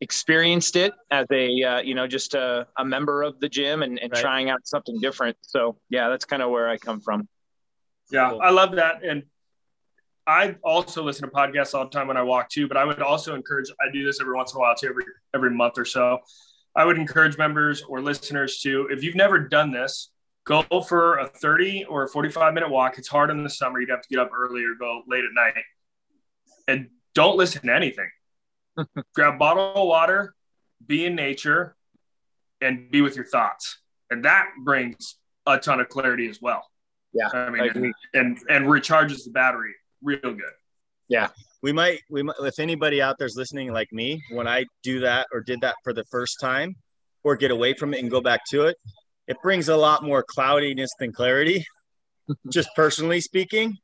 experienced 0.00 0.76
it 0.76 0.92
as 1.10 1.26
a, 1.32 1.62
uh, 1.62 1.80
you 1.80 1.94
know, 1.94 2.06
just 2.06 2.34
a, 2.34 2.66
a 2.76 2.84
member 2.84 3.22
of 3.22 3.40
the 3.40 3.48
gym 3.48 3.82
and, 3.82 3.98
and 3.98 4.12
Right. 4.12 4.20
trying 4.20 4.50
out 4.50 4.66
something 4.66 4.98
different. 5.00 5.36
So 5.42 5.78
yeah, 5.88 6.08
that's 6.08 6.24
kind 6.24 6.42
of 6.42 6.50
where 6.50 6.68
I 6.68 6.76
come 6.76 7.00
from. 7.00 7.28
Yeah, 8.10 8.30
Cool. 8.30 8.40
I 8.42 8.50
love 8.50 8.76
that. 8.76 9.02
And 9.04 9.24
I 10.26 10.56
also 10.62 11.02
listen 11.02 11.28
to 11.28 11.34
podcasts 11.34 11.74
all 11.74 11.84
the 11.84 11.90
time 11.90 12.08
when 12.08 12.16
I 12.16 12.22
walk 12.22 12.50
too, 12.50 12.68
but 12.68 12.76
I 12.76 12.84
would 12.84 13.00
also 13.00 13.34
encourage, 13.34 13.70
I 13.80 13.90
do 13.90 14.04
this 14.04 14.20
every 14.20 14.34
once 14.34 14.52
in 14.52 14.58
a 14.58 14.60
while 14.60 14.74
too, 14.74 14.88
every, 14.88 15.04
every 15.34 15.50
month 15.50 15.78
or 15.78 15.84
so. 15.84 16.18
I 16.78 16.84
would 16.84 16.96
encourage 16.96 17.36
members 17.36 17.82
or 17.82 18.00
listeners 18.00 18.60
to, 18.60 18.86
if 18.88 19.02
you've 19.02 19.16
never 19.16 19.40
done 19.40 19.72
this, 19.72 20.10
go 20.44 20.62
for 20.86 21.18
a 21.18 21.26
30 21.26 21.86
or 21.86 22.04
a 22.04 22.08
45 22.08 22.54
minute 22.54 22.70
walk. 22.70 22.98
It's 22.98 23.08
hard 23.08 23.30
in 23.30 23.42
the 23.42 23.50
summer. 23.50 23.80
You'd 23.80 23.90
have 23.90 24.00
to 24.00 24.08
get 24.08 24.20
up 24.20 24.30
early 24.32 24.64
or 24.64 24.74
go 24.78 25.02
late 25.08 25.24
at 25.24 25.30
night. 25.34 25.54
And 26.68 26.90
don't 27.16 27.36
listen 27.36 27.62
to 27.66 27.74
anything. 27.74 28.08
Grab 29.16 29.34
a 29.34 29.36
bottle 29.36 29.74
of 29.74 29.88
water, 29.88 30.36
be 30.86 31.04
in 31.04 31.16
nature, 31.16 31.74
and 32.60 32.88
be 32.92 33.02
with 33.02 33.16
your 33.16 33.26
thoughts. 33.26 33.78
And 34.08 34.24
that 34.24 34.46
brings 34.64 35.16
a 35.46 35.58
ton 35.58 35.80
of 35.80 35.88
clarity 35.88 36.28
as 36.28 36.40
well. 36.40 36.64
Yeah, 37.12 37.28
I 37.32 37.50
mean, 37.50 37.62
I 37.62 37.66
and, 37.74 37.94
and 38.14 38.38
and 38.48 38.66
recharges 38.66 39.24
the 39.24 39.30
battery 39.32 39.74
real 40.00 40.20
good. 40.20 40.42
Yeah, 41.08 41.28
we 41.62 41.72
might 41.72 42.00
we 42.10 42.22
might 42.22 42.36
if 42.40 42.58
anybody 42.58 43.02
out 43.02 43.16
there's 43.18 43.36
listening 43.36 43.72
like 43.72 43.88
me 43.92 44.22
when 44.30 44.46
i 44.46 44.64
do 44.82 45.00
that 45.00 45.26
or 45.32 45.40
did 45.40 45.60
that 45.60 45.74
for 45.84 45.92
the 45.92 46.04
first 46.10 46.36
time 46.40 46.74
or 47.24 47.36
get 47.36 47.50
away 47.50 47.74
from 47.74 47.92
it 47.94 48.00
and 48.00 48.10
go 48.10 48.20
back 48.20 48.40
to 48.48 48.62
it 48.62 48.76
it 49.26 49.36
brings 49.42 49.68
a 49.68 49.76
lot 49.76 50.02
more 50.02 50.24
cloudiness 50.26 50.88
than 50.98 51.12
clarity. 51.12 51.62
Just 52.50 52.70
personally 52.74 53.20
speaking 53.20 53.76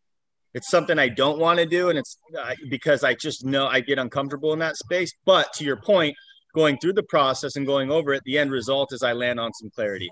it's 0.54 0.70
something 0.70 0.98
i 0.98 1.08
don't 1.08 1.38
want 1.38 1.58
to 1.58 1.66
do 1.66 1.90
and 1.90 1.98
it's 1.98 2.16
uh, 2.40 2.54
because 2.70 3.04
i 3.04 3.12
just 3.12 3.44
know 3.44 3.66
i 3.66 3.80
get 3.80 3.98
uncomfortable 3.98 4.52
in 4.52 4.58
that 4.60 4.76
space. 4.76 5.12
But 5.26 5.52
to 5.54 5.64
your 5.64 5.76
point 5.76 6.14
going 6.54 6.78
through 6.78 6.92
the 6.94 7.02
process 7.02 7.56
and 7.56 7.66
going 7.66 7.90
over 7.90 8.14
it 8.14 8.22
the 8.24 8.38
end 8.38 8.50
result 8.50 8.92
is 8.92 9.02
i 9.02 9.12
land 9.12 9.38
on 9.38 9.52
some 9.52 9.70
clarity. 9.74 10.08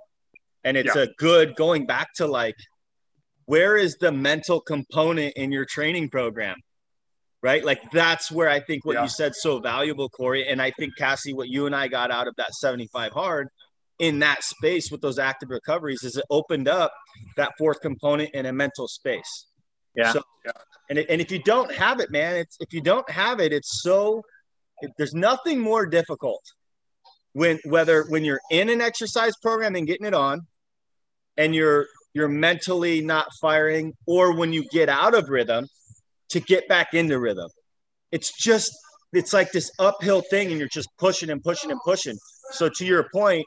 And 0.64 0.76
it's 0.76 0.94
yeah. 0.94 1.02
a 1.02 1.06
good 1.18 1.56
going 1.56 1.86
back 1.86 2.08
to 2.16 2.26
like 2.26 2.56
where 3.46 3.76
is 3.76 3.96
the 4.00 4.12
mental 4.12 4.60
component 4.60 5.34
in 5.36 5.50
your 5.52 5.64
training 5.64 6.08
program 6.10 6.56
right? 7.42 7.64
Like 7.64 7.90
that's 7.90 8.30
where 8.30 8.48
I 8.48 8.60
think 8.60 8.84
what 8.84 8.94
yeah. 8.94 9.02
you 9.02 9.08
said 9.08 9.34
so 9.34 9.58
valuable, 9.58 10.08
Corey. 10.08 10.46
And 10.46 10.62
I 10.62 10.70
think 10.70 10.96
Cassie, 10.96 11.34
what 11.34 11.48
you 11.48 11.66
and 11.66 11.74
I 11.74 11.88
got 11.88 12.10
out 12.10 12.28
of 12.28 12.36
that 12.36 12.54
75 12.54 13.12
hard 13.12 13.48
in 13.98 14.20
that 14.20 14.42
space 14.42 14.90
with 14.90 15.00
those 15.00 15.18
active 15.18 15.50
recoveries 15.50 16.02
is 16.04 16.16
it 16.16 16.24
opened 16.30 16.68
up 16.68 16.92
that 17.36 17.52
fourth 17.58 17.80
component 17.80 18.30
in 18.34 18.46
a 18.46 18.52
mental 18.52 18.88
space. 18.88 19.46
Yeah. 19.94 20.12
So, 20.12 20.22
yeah. 20.44 20.52
And, 20.88 20.98
it, 20.98 21.06
and 21.08 21.20
if 21.20 21.30
you 21.30 21.40
don't 21.40 21.72
have 21.72 22.00
it, 22.00 22.10
man, 22.10 22.36
it's 22.36 22.56
if 22.60 22.72
you 22.72 22.80
don't 22.80 23.08
have 23.10 23.40
it, 23.40 23.52
it's 23.52 23.82
so 23.82 24.22
there's 24.96 25.14
nothing 25.14 25.58
more 25.58 25.86
difficult 25.86 26.42
when 27.32 27.58
whether 27.64 28.04
when 28.08 28.24
you're 28.24 28.40
in 28.50 28.68
an 28.68 28.80
exercise 28.80 29.34
program 29.42 29.74
and 29.74 29.86
getting 29.86 30.06
it 30.06 30.14
on 30.14 30.40
and 31.36 31.54
you're 31.54 31.86
you're 32.14 32.28
mentally 32.28 33.00
not 33.00 33.26
firing 33.40 33.94
or 34.06 34.36
when 34.36 34.52
you 34.52 34.68
get 34.70 34.88
out 34.88 35.14
of 35.14 35.28
rhythm 35.28 35.66
to 36.32 36.40
get 36.40 36.68
back 36.68 36.94
into 36.94 37.18
rhythm. 37.18 37.48
It's 38.10 38.36
just 38.36 38.72
it's 39.12 39.32
like 39.32 39.52
this 39.52 39.70
uphill 39.78 40.22
thing 40.30 40.50
and 40.50 40.58
you're 40.58 40.68
just 40.68 40.88
pushing 40.98 41.30
and 41.30 41.42
pushing 41.42 41.70
and 41.70 41.80
pushing. 41.84 42.16
So 42.52 42.68
to 42.76 42.84
your 42.84 43.08
point, 43.12 43.44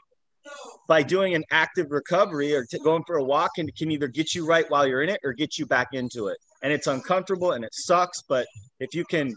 by 0.88 1.02
doing 1.02 1.34
an 1.34 1.42
active 1.50 1.86
recovery 1.90 2.54
or 2.54 2.64
t- 2.64 2.78
going 2.78 3.02
for 3.06 3.16
a 3.16 3.24
walk 3.24 3.50
and 3.58 3.74
can 3.74 3.90
either 3.90 4.06
get 4.06 4.34
you 4.34 4.46
right 4.46 4.64
while 4.68 4.86
you're 4.86 5.02
in 5.02 5.08
it 5.08 5.20
or 5.24 5.32
get 5.32 5.58
you 5.58 5.66
back 5.66 5.88
into 5.92 6.28
it. 6.28 6.38
And 6.62 6.72
it's 6.72 6.86
uncomfortable 6.86 7.52
and 7.52 7.64
it 7.64 7.74
sucks, 7.74 8.22
but 8.28 8.46
if 8.78 8.94
you 8.94 9.04
can 9.04 9.34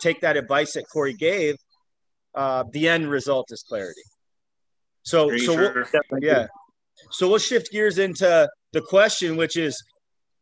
take 0.00 0.20
that 0.22 0.36
advice 0.36 0.72
that 0.72 0.84
Corey 0.90 1.12
gave, 1.12 1.56
uh, 2.34 2.64
the 2.72 2.88
end 2.88 3.10
result 3.10 3.48
is 3.50 3.62
clarity. 3.62 4.00
So, 5.02 5.28
so 5.36 5.36
sure? 5.36 5.86
we'll, 6.10 6.22
yeah. 6.22 6.46
So 7.10 7.28
we'll 7.28 7.38
shift 7.38 7.70
gears 7.70 7.98
into 7.98 8.48
the 8.72 8.80
question, 8.80 9.36
which 9.36 9.56
is 9.56 9.76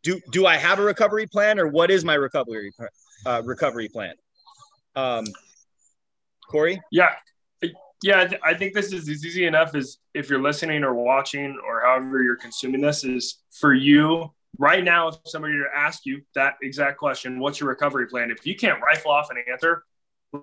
do 0.04 0.20
do 0.30 0.46
I 0.46 0.56
have 0.56 0.78
a 0.78 0.82
recovery 0.82 1.26
plan 1.26 1.58
or 1.58 1.66
what 1.66 1.90
is 1.90 2.04
my 2.04 2.14
recovery 2.14 2.72
uh, 3.26 3.42
recovery 3.44 3.88
plan? 3.88 4.14
Um, 4.94 5.24
Corey? 6.48 6.80
Yeah, 6.92 7.10
yeah. 8.02 8.30
I 8.44 8.54
think 8.54 8.74
this 8.74 8.92
is 8.92 9.08
easy 9.08 9.46
enough 9.46 9.74
Is 9.74 9.98
if 10.12 10.30
you're 10.30 10.42
listening 10.42 10.84
or 10.84 10.94
watching 10.94 11.58
or 11.66 11.80
however 11.80 12.22
you're 12.22 12.36
consuming 12.36 12.80
this 12.80 13.02
is 13.02 13.38
for 13.50 13.74
you 13.74 14.30
right 14.58 14.84
now. 14.84 15.08
If 15.08 15.16
somebody 15.24 15.56
were 15.56 15.64
to 15.64 15.76
ask 15.76 16.06
you 16.06 16.22
that 16.34 16.54
exact 16.62 16.98
question, 16.98 17.40
what's 17.40 17.58
your 17.58 17.70
recovery 17.70 18.06
plan? 18.06 18.30
If 18.30 18.46
you 18.46 18.54
can't 18.54 18.80
rifle 18.82 19.10
off 19.10 19.30
an 19.30 19.38
answer, 19.50 19.84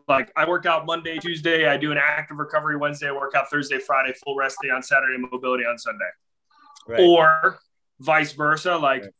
like 0.07 0.31
I 0.35 0.47
work 0.47 0.65
out 0.65 0.85
Monday, 0.85 1.19
Tuesday, 1.19 1.67
I 1.67 1.77
do 1.77 1.91
an 1.91 1.99
active 1.99 2.37
recovery 2.37 2.77
Wednesday, 2.77 3.09
I 3.09 3.11
work 3.11 3.35
out 3.35 3.49
Thursday, 3.49 3.77
Friday, 3.77 4.13
full 4.23 4.35
rest 4.35 4.57
day 4.63 4.69
on 4.69 4.81
Saturday, 4.81 5.17
mobility 5.17 5.65
on 5.65 5.77
Sunday, 5.77 6.09
right. 6.87 6.99
or 6.99 7.59
vice 7.99 8.31
versa. 8.31 8.75
Like 8.75 9.03
right 9.03 9.11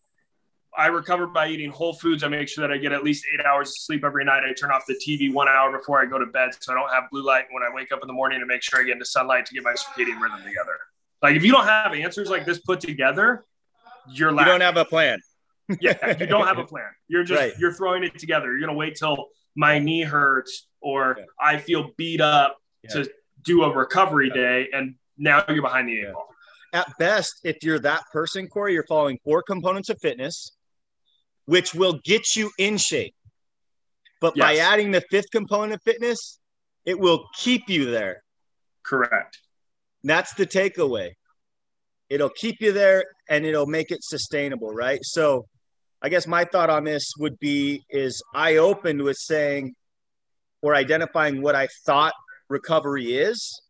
I 0.77 0.88
recover 0.88 1.27
by 1.27 1.47
eating 1.47 1.69
whole 1.69 1.93
foods. 1.93 2.23
I 2.23 2.29
make 2.29 2.47
sure 2.47 2.65
that 2.65 2.73
I 2.73 2.77
get 2.77 2.93
at 2.93 3.03
least 3.03 3.25
eight 3.34 3.45
hours 3.45 3.69
of 3.69 3.77
sleep 3.77 4.05
every 4.05 4.23
night. 4.23 4.43
I 4.43 4.53
turn 4.53 4.71
off 4.71 4.86
the 4.88 4.95
TV 4.95 5.31
one 5.31 5.49
hour 5.49 5.77
before 5.77 6.01
I 6.01 6.05
go 6.05 6.17
to 6.17 6.25
bed 6.25 6.51
so 6.60 6.71
I 6.71 6.75
don't 6.75 6.89
have 6.89 7.10
blue 7.12 7.23
light 7.23 7.45
when 7.51 7.62
I 7.63 7.73
wake 7.73 7.91
up 7.91 7.99
in 8.01 8.07
the 8.07 8.13
morning 8.13 8.39
to 8.39 8.45
make 8.45 8.62
sure 8.62 8.79
I 8.79 8.84
get 8.84 8.93
into 8.93 9.05
sunlight 9.05 9.45
to 9.47 9.53
get 9.53 9.63
my 9.63 9.73
circadian 9.73 10.21
rhythm 10.21 10.39
together. 10.39 10.77
Like 11.21 11.36
if 11.36 11.43
you 11.43 11.51
don't 11.51 11.65
have 11.65 11.93
answers 11.93 12.29
like 12.29 12.45
this 12.45 12.60
put 12.60 12.79
together, 12.79 13.45
you're 14.10 14.31
lacking. 14.31 14.53
You 14.53 14.60
don't 14.60 14.62
have 14.62 14.77
a 14.77 14.86
plan. 14.86 15.19
yeah, 15.81 16.17
you 16.19 16.25
don't 16.25 16.47
have 16.47 16.57
a 16.57 16.63
plan. 16.65 16.89
You're 17.07 17.23
just 17.23 17.39
right. 17.39 17.53
you're 17.60 17.73
throwing 17.73 18.03
it 18.03 18.17
together. 18.17 18.51
You're 18.51 18.67
gonna 18.67 18.77
wait 18.77 18.95
till 18.95 19.27
my 19.55 19.77
knee 19.77 20.03
hurts 20.03 20.67
or 20.81 21.17
yeah. 21.19 21.25
I 21.39 21.57
feel 21.57 21.91
beat 21.97 22.21
up 22.21 22.57
yeah. 22.84 23.03
to 23.03 23.12
do 23.43 23.63
a 23.63 23.75
recovery 23.75 24.29
yeah. 24.29 24.41
day, 24.41 24.67
and 24.73 24.95
now 25.17 25.43
you're 25.47 25.62
behind 25.62 25.89
the 25.89 25.99
eight 25.99 26.13
ball. 26.13 26.29
At 26.73 26.88
best, 26.97 27.41
if 27.43 27.63
you're 27.63 27.79
that 27.79 28.03
person, 28.13 28.47
Corey, 28.47 28.73
you're 28.73 28.86
following 28.86 29.19
four 29.23 29.43
components 29.43 29.89
of 29.89 29.99
fitness 29.99 30.53
which 31.52 31.76
will 31.76 32.00
get 32.06 32.38
you 32.38 32.50
in 32.58 32.78
shape. 32.78 33.14
But 34.22 34.38
yes. 34.38 34.46
by 34.46 34.56
adding 34.56 34.92
the 34.92 35.04
fifth 35.12 35.32
component 35.34 35.74
of 35.74 35.82
fitness, 35.84 36.40
it 36.86 36.98
will 36.98 37.26
keep 37.36 37.68
you 37.68 37.92
there. 37.92 38.24
Correct. 38.86 39.38
That's 40.02 40.34
the 40.36 40.48
takeaway. 40.48 41.12
It'll 42.10 42.30
keep 42.30 42.62
you 42.62 42.72
there 42.72 43.04
and 43.28 43.46
it'll 43.46 43.66
make 43.66 43.92
it 43.92 44.02
sustainable, 44.02 44.70
right? 44.70 45.02
So 45.04 45.46
I 46.02 46.08
guess 46.08 46.26
my 46.26 46.46
thought 46.46 46.70
on 46.70 46.86
this 46.86 47.12
would 47.20 47.38
be 47.38 47.84
is 47.90 48.24
I 48.34 48.56
opened 48.56 49.02
with 49.02 49.18
saying 49.18 49.76
or 50.62 50.74
identifying 50.74 51.42
what 51.42 51.56
I 51.56 51.68
thought 51.86 52.14
recovery 52.48 53.18
is, 53.18 53.62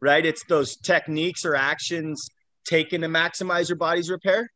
right? 0.00 0.26
It's 0.26 0.42
those 0.48 0.74
techniques 0.74 1.44
or 1.44 1.54
actions 1.54 2.20
taken 2.64 3.02
to 3.02 3.06
maximize 3.06 3.68
your 3.68 3.78
body's 3.78 4.10
repair 4.10 4.50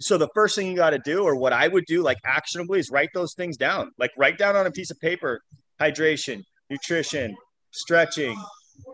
so 0.00 0.16
the 0.18 0.28
first 0.34 0.56
thing 0.56 0.66
you 0.66 0.76
got 0.76 0.90
to 0.90 0.98
do 0.98 1.22
or 1.22 1.36
what 1.36 1.52
i 1.52 1.68
would 1.68 1.84
do 1.86 2.02
like 2.02 2.18
actionably 2.24 2.78
is 2.78 2.90
write 2.90 3.10
those 3.14 3.34
things 3.34 3.56
down. 3.56 3.90
Like 3.98 4.10
write 4.16 4.38
down 4.38 4.56
on 4.56 4.66
a 4.66 4.70
piece 4.70 4.90
of 4.90 4.98
paper 5.00 5.40
hydration 5.80 6.42
nutrition 6.68 7.36
stretching 7.72 8.36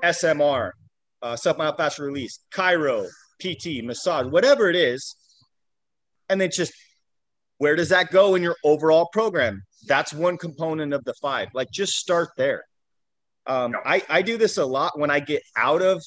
smr 0.04 0.70
uh, 1.22 1.36
self-myofascial 1.36 2.00
release 2.00 2.40
chiro 2.54 3.06
pt 3.40 3.84
massage 3.84 4.26
whatever 4.26 4.68
it 4.68 4.76
is 4.76 5.16
and 6.28 6.40
then 6.40 6.50
just 6.52 6.72
where 7.58 7.76
does 7.76 7.88
that 7.88 8.10
go 8.10 8.34
in 8.34 8.42
your 8.42 8.56
overall 8.64 9.08
program? 9.12 9.62
That's 9.86 10.12
one 10.12 10.36
component 10.36 10.92
of 10.92 11.04
the 11.04 11.14
five. 11.22 11.48
Like 11.54 11.70
just 11.70 11.94
start 11.94 12.30
there. 12.36 12.64
Um, 13.46 13.74
I, 13.84 14.02
I 14.08 14.22
do 14.22 14.36
this 14.36 14.58
a 14.58 14.66
lot 14.66 14.98
when 14.98 15.10
i 15.10 15.20
get 15.20 15.42
out 15.56 15.80
of 15.80 16.02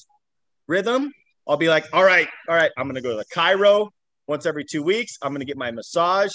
rhythm. 0.67 1.11
I'll 1.47 1.57
be 1.57 1.69
like 1.69 1.85
all 1.93 2.03
right 2.03 2.27
all 2.47 2.55
right 2.55 2.69
i'm 2.77 2.85
gonna 2.87 3.01
go 3.01 3.09
to 3.09 3.15
the 3.15 3.25
chiro 3.33 3.89
once 4.29 4.45
every 4.45 4.63
two 4.63 4.83
weeks. 4.83 5.17
I'm 5.21 5.31
going 5.31 5.41
to 5.41 5.45
get 5.45 5.57
my 5.57 5.71
massage 5.71 6.31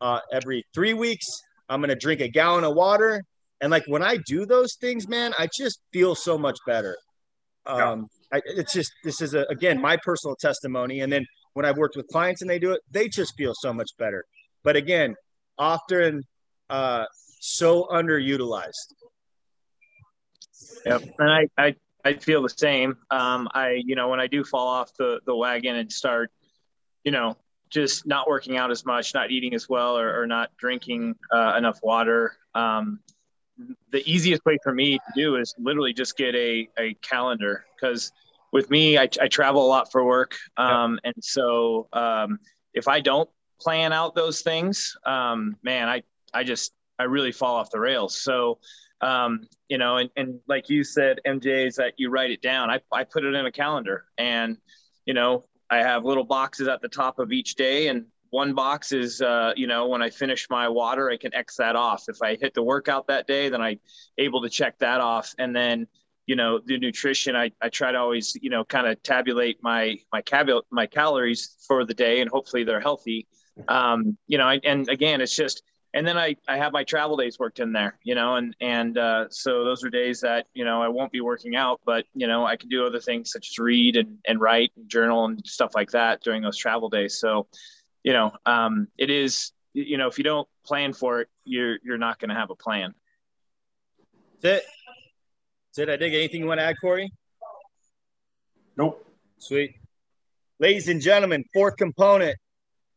uh, 0.00 0.20
every 0.32 0.64
three 0.72 0.94
weeks. 0.94 1.26
I'm 1.68 1.80
going 1.80 1.90
to 1.90 1.96
drink 1.96 2.20
a 2.20 2.28
gallon 2.28 2.64
of 2.64 2.74
water. 2.74 3.24
And 3.60 3.70
like 3.70 3.82
when 3.86 4.02
I 4.02 4.16
do 4.26 4.46
those 4.46 4.76
things, 4.80 5.08
man, 5.08 5.34
I 5.38 5.48
just 5.58 5.80
feel 5.92 6.14
so 6.14 6.38
much 6.38 6.56
better. 6.66 6.96
Um, 7.66 8.06
I, 8.32 8.40
it's 8.46 8.72
just, 8.72 8.92
this 9.04 9.20
is 9.20 9.34
a, 9.34 9.44
again, 9.50 9.80
my 9.80 9.96
personal 9.96 10.36
testimony. 10.36 11.00
And 11.00 11.12
then 11.12 11.26
when 11.54 11.66
I've 11.66 11.76
worked 11.76 11.96
with 11.96 12.06
clients 12.08 12.42
and 12.42 12.50
they 12.50 12.58
do 12.58 12.72
it, 12.72 12.80
they 12.90 13.08
just 13.08 13.34
feel 13.36 13.54
so 13.60 13.72
much 13.72 13.90
better. 13.98 14.24
But 14.62 14.76
again, 14.76 15.14
often 15.58 16.22
uh, 16.70 17.04
so 17.40 17.88
underutilized. 17.92 18.70
Yep. 20.86 21.02
And 21.18 21.30
I, 21.30 21.48
I, 21.58 21.74
I 22.04 22.14
feel 22.14 22.42
the 22.42 22.48
same. 22.48 22.96
Um, 23.10 23.48
I, 23.52 23.80
you 23.84 23.94
know, 23.94 24.08
when 24.08 24.20
I 24.20 24.26
do 24.28 24.44
fall 24.44 24.68
off 24.68 24.90
the, 24.98 25.20
the 25.26 25.34
wagon 25.34 25.76
and 25.76 25.90
start 25.90 26.30
you 27.04 27.12
know, 27.12 27.36
just 27.70 28.06
not 28.06 28.28
working 28.28 28.56
out 28.56 28.70
as 28.70 28.84
much, 28.84 29.14
not 29.14 29.30
eating 29.30 29.54
as 29.54 29.68
well, 29.68 29.98
or, 29.98 30.20
or 30.20 30.26
not 30.26 30.50
drinking 30.58 31.14
uh, 31.32 31.54
enough 31.56 31.80
water. 31.82 32.36
Um, 32.54 33.00
the 33.90 34.02
easiest 34.10 34.44
way 34.44 34.58
for 34.62 34.72
me 34.72 34.98
to 34.98 35.12
do 35.16 35.36
is 35.36 35.54
literally 35.58 35.92
just 35.92 36.16
get 36.16 36.34
a, 36.34 36.68
a 36.78 36.94
calendar 37.02 37.64
because 37.74 38.12
with 38.52 38.70
me, 38.70 38.98
I, 38.98 39.08
I, 39.20 39.28
travel 39.28 39.64
a 39.64 39.68
lot 39.68 39.90
for 39.90 40.04
work. 40.04 40.36
Um, 40.56 41.00
And 41.04 41.14
so 41.20 41.88
um, 41.92 42.38
if 42.74 42.86
I 42.88 43.00
don't 43.00 43.28
plan 43.60 43.92
out 43.92 44.14
those 44.14 44.42
things, 44.42 44.94
um, 45.06 45.56
man, 45.62 45.88
I, 45.88 46.02
I 46.34 46.44
just, 46.44 46.72
I 46.98 47.04
really 47.04 47.32
fall 47.32 47.56
off 47.56 47.70
the 47.70 47.80
rails. 47.80 48.20
So, 48.20 48.58
um, 49.00 49.48
you 49.68 49.78
know, 49.78 49.96
and, 49.96 50.10
and 50.16 50.40
like 50.48 50.68
you 50.68 50.84
said, 50.84 51.20
MJ, 51.26 51.66
is 51.66 51.76
that 51.76 51.94
you 51.96 52.10
write 52.10 52.30
it 52.30 52.42
down. 52.42 52.70
I, 52.70 52.80
I 52.92 53.04
put 53.04 53.24
it 53.24 53.34
in 53.34 53.46
a 53.46 53.52
calendar 53.52 54.04
and, 54.18 54.58
you 55.06 55.14
know, 55.14 55.44
I 55.72 55.78
have 55.78 56.04
little 56.04 56.24
boxes 56.24 56.68
at 56.68 56.82
the 56.82 56.88
top 56.88 57.18
of 57.18 57.32
each 57.32 57.54
day, 57.54 57.88
and 57.88 58.04
one 58.28 58.52
box 58.52 58.92
is, 58.92 59.22
uh, 59.22 59.54
you 59.56 59.66
know, 59.66 59.88
when 59.88 60.02
I 60.02 60.10
finish 60.10 60.48
my 60.50 60.68
water, 60.68 61.10
I 61.10 61.16
can 61.16 61.34
X 61.34 61.56
that 61.56 61.76
off. 61.76 62.04
If 62.08 62.20
I 62.20 62.36
hit 62.36 62.52
the 62.52 62.62
workout 62.62 63.06
that 63.06 63.26
day, 63.26 63.48
then 63.48 63.62
I 63.62 63.78
able 64.18 64.42
to 64.42 64.50
check 64.50 64.78
that 64.80 65.00
off, 65.00 65.34
and 65.38 65.56
then 65.56 65.86
you 66.26 66.36
know 66.36 66.60
the 66.64 66.78
nutrition 66.78 67.34
i, 67.34 67.50
I 67.60 67.68
try 67.68 67.90
to 67.90 67.98
always 67.98 68.36
you 68.40 68.48
know 68.48 68.64
kind 68.64 68.86
of 68.86 69.02
tabulate 69.02 69.58
my 69.60 69.96
my 70.12 70.22
cab- 70.22 70.66
my 70.70 70.86
calories 70.86 71.56
for 71.66 71.84
the 71.84 71.94
day 71.94 72.20
and 72.20 72.30
hopefully 72.30 72.62
they're 72.62 72.80
healthy. 72.80 73.26
Um, 73.66 74.16
you 74.28 74.38
know 74.38 74.48
and 74.48 74.88
again 74.88 75.20
it's 75.20 75.34
just 75.34 75.64
and 75.94 76.06
then 76.06 76.16
I, 76.16 76.36
I 76.48 76.56
have 76.56 76.72
my 76.72 76.84
travel 76.84 77.16
days 77.16 77.38
worked 77.38 77.60
in 77.60 77.72
there, 77.72 77.98
you 78.02 78.14
know, 78.14 78.36
and, 78.36 78.56
and, 78.60 78.96
uh, 78.96 79.26
so 79.28 79.64
those 79.64 79.84
are 79.84 79.90
days 79.90 80.20
that, 80.22 80.46
you 80.54 80.64
know, 80.64 80.80
I 80.80 80.88
won't 80.88 81.12
be 81.12 81.20
working 81.20 81.54
out, 81.54 81.80
but, 81.84 82.06
you 82.14 82.26
know, 82.26 82.46
I 82.46 82.56
can 82.56 82.68
do 82.68 82.86
other 82.86 83.00
things 83.00 83.30
such 83.30 83.50
as 83.50 83.58
read 83.58 83.96
and, 83.96 84.18
and 84.26 84.40
write 84.40 84.72
and 84.76 84.88
journal 84.88 85.26
and 85.26 85.46
stuff 85.46 85.72
like 85.74 85.90
that 85.90 86.22
during 86.22 86.42
those 86.42 86.56
travel 86.56 86.88
days. 86.88 87.18
So, 87.18 87.46
you 88.02 88.12
know, 88.12 88.32
um, 88.46 88.88
it 88.96 89.10
is, 89.10 89.52
you 89.74 89.98
know, 89.98 90.08
if 90.08 90.18
you 90.18 90.24
don't 90.24 90.48
plan 90.64 90.92
for 90.92 91.20
it, 91.20 91.28
you're, 91.44 91.78
you're 91.82 91.98
not 91.98 92.18
going 92.18 92.30
to 92.30 92.34
have 92.34 92.50
a 92.50 92.56
plan. 92.56 92.94
That's 94.40 94.62
it. 94.62 94.68
That's 95.68 95.78
it. 95.78 95.90
I 95.90 95.96
dig 95.96 96.14
anything 96.14 96.40
you 96.40 96.46
want 96.46 96.60
to 96.60 96.64
add, 96.64 96.76
Corey? 96.80 97.12
Nope. 98.76 99.06
Sweet. 99.38 99.74
Ladies 100.58 100.88
and 100.88 101.00
gentlemen, 101.00 101.44
fourth 101.52 101.76
component 101.76 102.36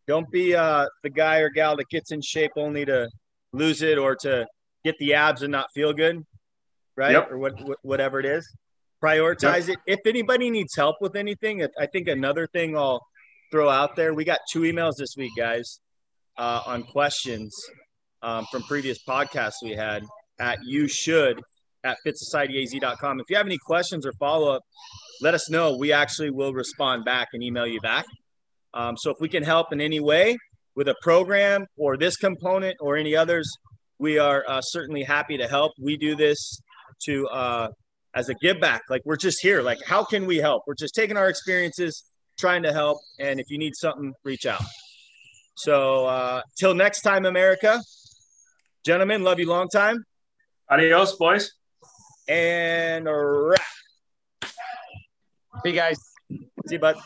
don't 0.08 0.30
be 0.32 0.56
uh, 0.56 0.86
the 1.04 1.10
guy 1.10 1.39
or 1.39 1.50
gal 1.50 1.76
that 1.78 1.89
gets 1.89 2.12
in 2.12 2.22
shape 2.22 2.52
only 2.56 2.86
to 2.86 3.10
lose 3.54 3.82
it 3.82 3.98
or 3.98 4.15
to 4.18 4.46
get 4.84 4.96
the 5.00 5.13
abs 5.13 5.41
and 5.41 5.52
not 5.52 5.68
feel 5.74 5.94
good, 5.94 6.24
right? 6.96 7.13
Yep. 7.13 7.32
Or 7.32 7.38
what, 7.38 7.62
what, 7.63 7.78
whatever 7.82 8.20
it 8.20 8.26
is. 8.26 8.48
Prioritize 9.04 9.68
yep. 9.68 9.78
it. 9.86 9.94
If 9.94 10.00
anybody 10.06 10.50
needs 10.50 10.76
help 10.76 10.98
with 11.02 11.15
anything, 11.15 11.65
I 11.80 11.86
think 11.88 12.08
another 12.08 12.48
thing 12.48 12.78
I'll 12.78 13.06
throw 13.52 13.70
out 13.70 13.96
there. 13.96 14.13
We 14.13 14.24
got 14.24 14.39
two 14.52 14.62
emails 14.62 14.94
this 14.98 15.15
week, 15.18 15.32
guys, 15.38 15.80
uh, 16.38 16.62
on 16.65 16.84
questions 16.84 17.56
um, 18.22 18.46
from 18.52 18.63
previous 18.63 19.00
podcasts 19.08 19.56
we 19.63 19.72
had 19.72 20.04
at 20.39 20.60
you 20.63 20.88
should 20.88 21.41
at 21.84 21.98
fitsocietyaz.com. 22.06 23.20
If 23.20 23.30
you 23.30 23.38
have 23.38 23.46
any 23.46 23.60
questions 23.60 24.06
or 24.06 24.13
follow 24.13 24.52
up, 24.52 24.63
let 25.22 25.34
us 25.34 25.50
know. 25.50 25.78
We 25.78 25.94
actually 25.94 26.32
will 26.32 26.54
respond 26.54 27.06
back 27.06 27.30
and 27.34 27.44
email 27.44 27.68
you 27.68 27.80
back. 27.80 28.06
Um, 28.76 28.98
so 28.98 29.10
if 29.10 29.18
we 29.20 29.30
can 29.30 29.42
help 29.42 29.72
in 29.74 29.82
any 29.82 30.00
way 30.00 30.38
with 30.76 30.90
a 30.90 30.96
program 31.02 31.66
or 31.78 31.98
this 31.98 32.18
component 32.18 32.76
or 32.80 32.98
any 32.98 33.16
others, 33.16 33.50
we 33.98 34.20
are 34.20 34.44
uh, 34.48 34.62
certainly 34.62 35.04
happy 35.04 35.38
to 35.38 35.48
help. 35.48 35.72
We 35.82 35.98
do 35.98 36.16
this 36.16 36.60
to 37.06 37.28
uh, 37.30 37.70
as 38.14 38.30
a 38.30 38.34
give 38.36 38.60
back. 38.60 38.82
Like 38.90 39.02
we're 39.06 39.16
just 39.16 39.42
here. 39.42 39.62
Like 39.62 39.80
how 39.86 40.04
can 40.04 40.26
we 40.26 40.38
help? 40.38 40.64
We're 40.68 40.76
just 40.76 40.94
taking 40.94 41.18
our 41.18 41.30
experiences, 41.30 42.04
trying 42.38 42.64
to 42.64 42.74
help. 42.74 43.00
And 43.20 43.40
if 43.40 43.50
you 43.50 43.58
need 43.58 43.76
something, 43.76 44.14
reach 44.24 44.46
out. 44.46 44.62
So 45.56 46.06
uh, 46.06 46.42
till 46.60 46.74
next 46.74 47.02
time, 47.02 47.26
America, 47.26 47.82
gentlemen, 48.86 49.24
love 49.24 49.40
you 49.40 49.48
long 49.48 49.70
time. 49.70 50.04
Adios, 50.70 51.16
boys. 51.16 51.52
And 52.28 53.06
wrap. 53.06 53.62
Hey 55.64 55.72
guys. 55.72 55.98
See 56.30 56.76
you, 56.76 56.80
bud. 56.80 56.98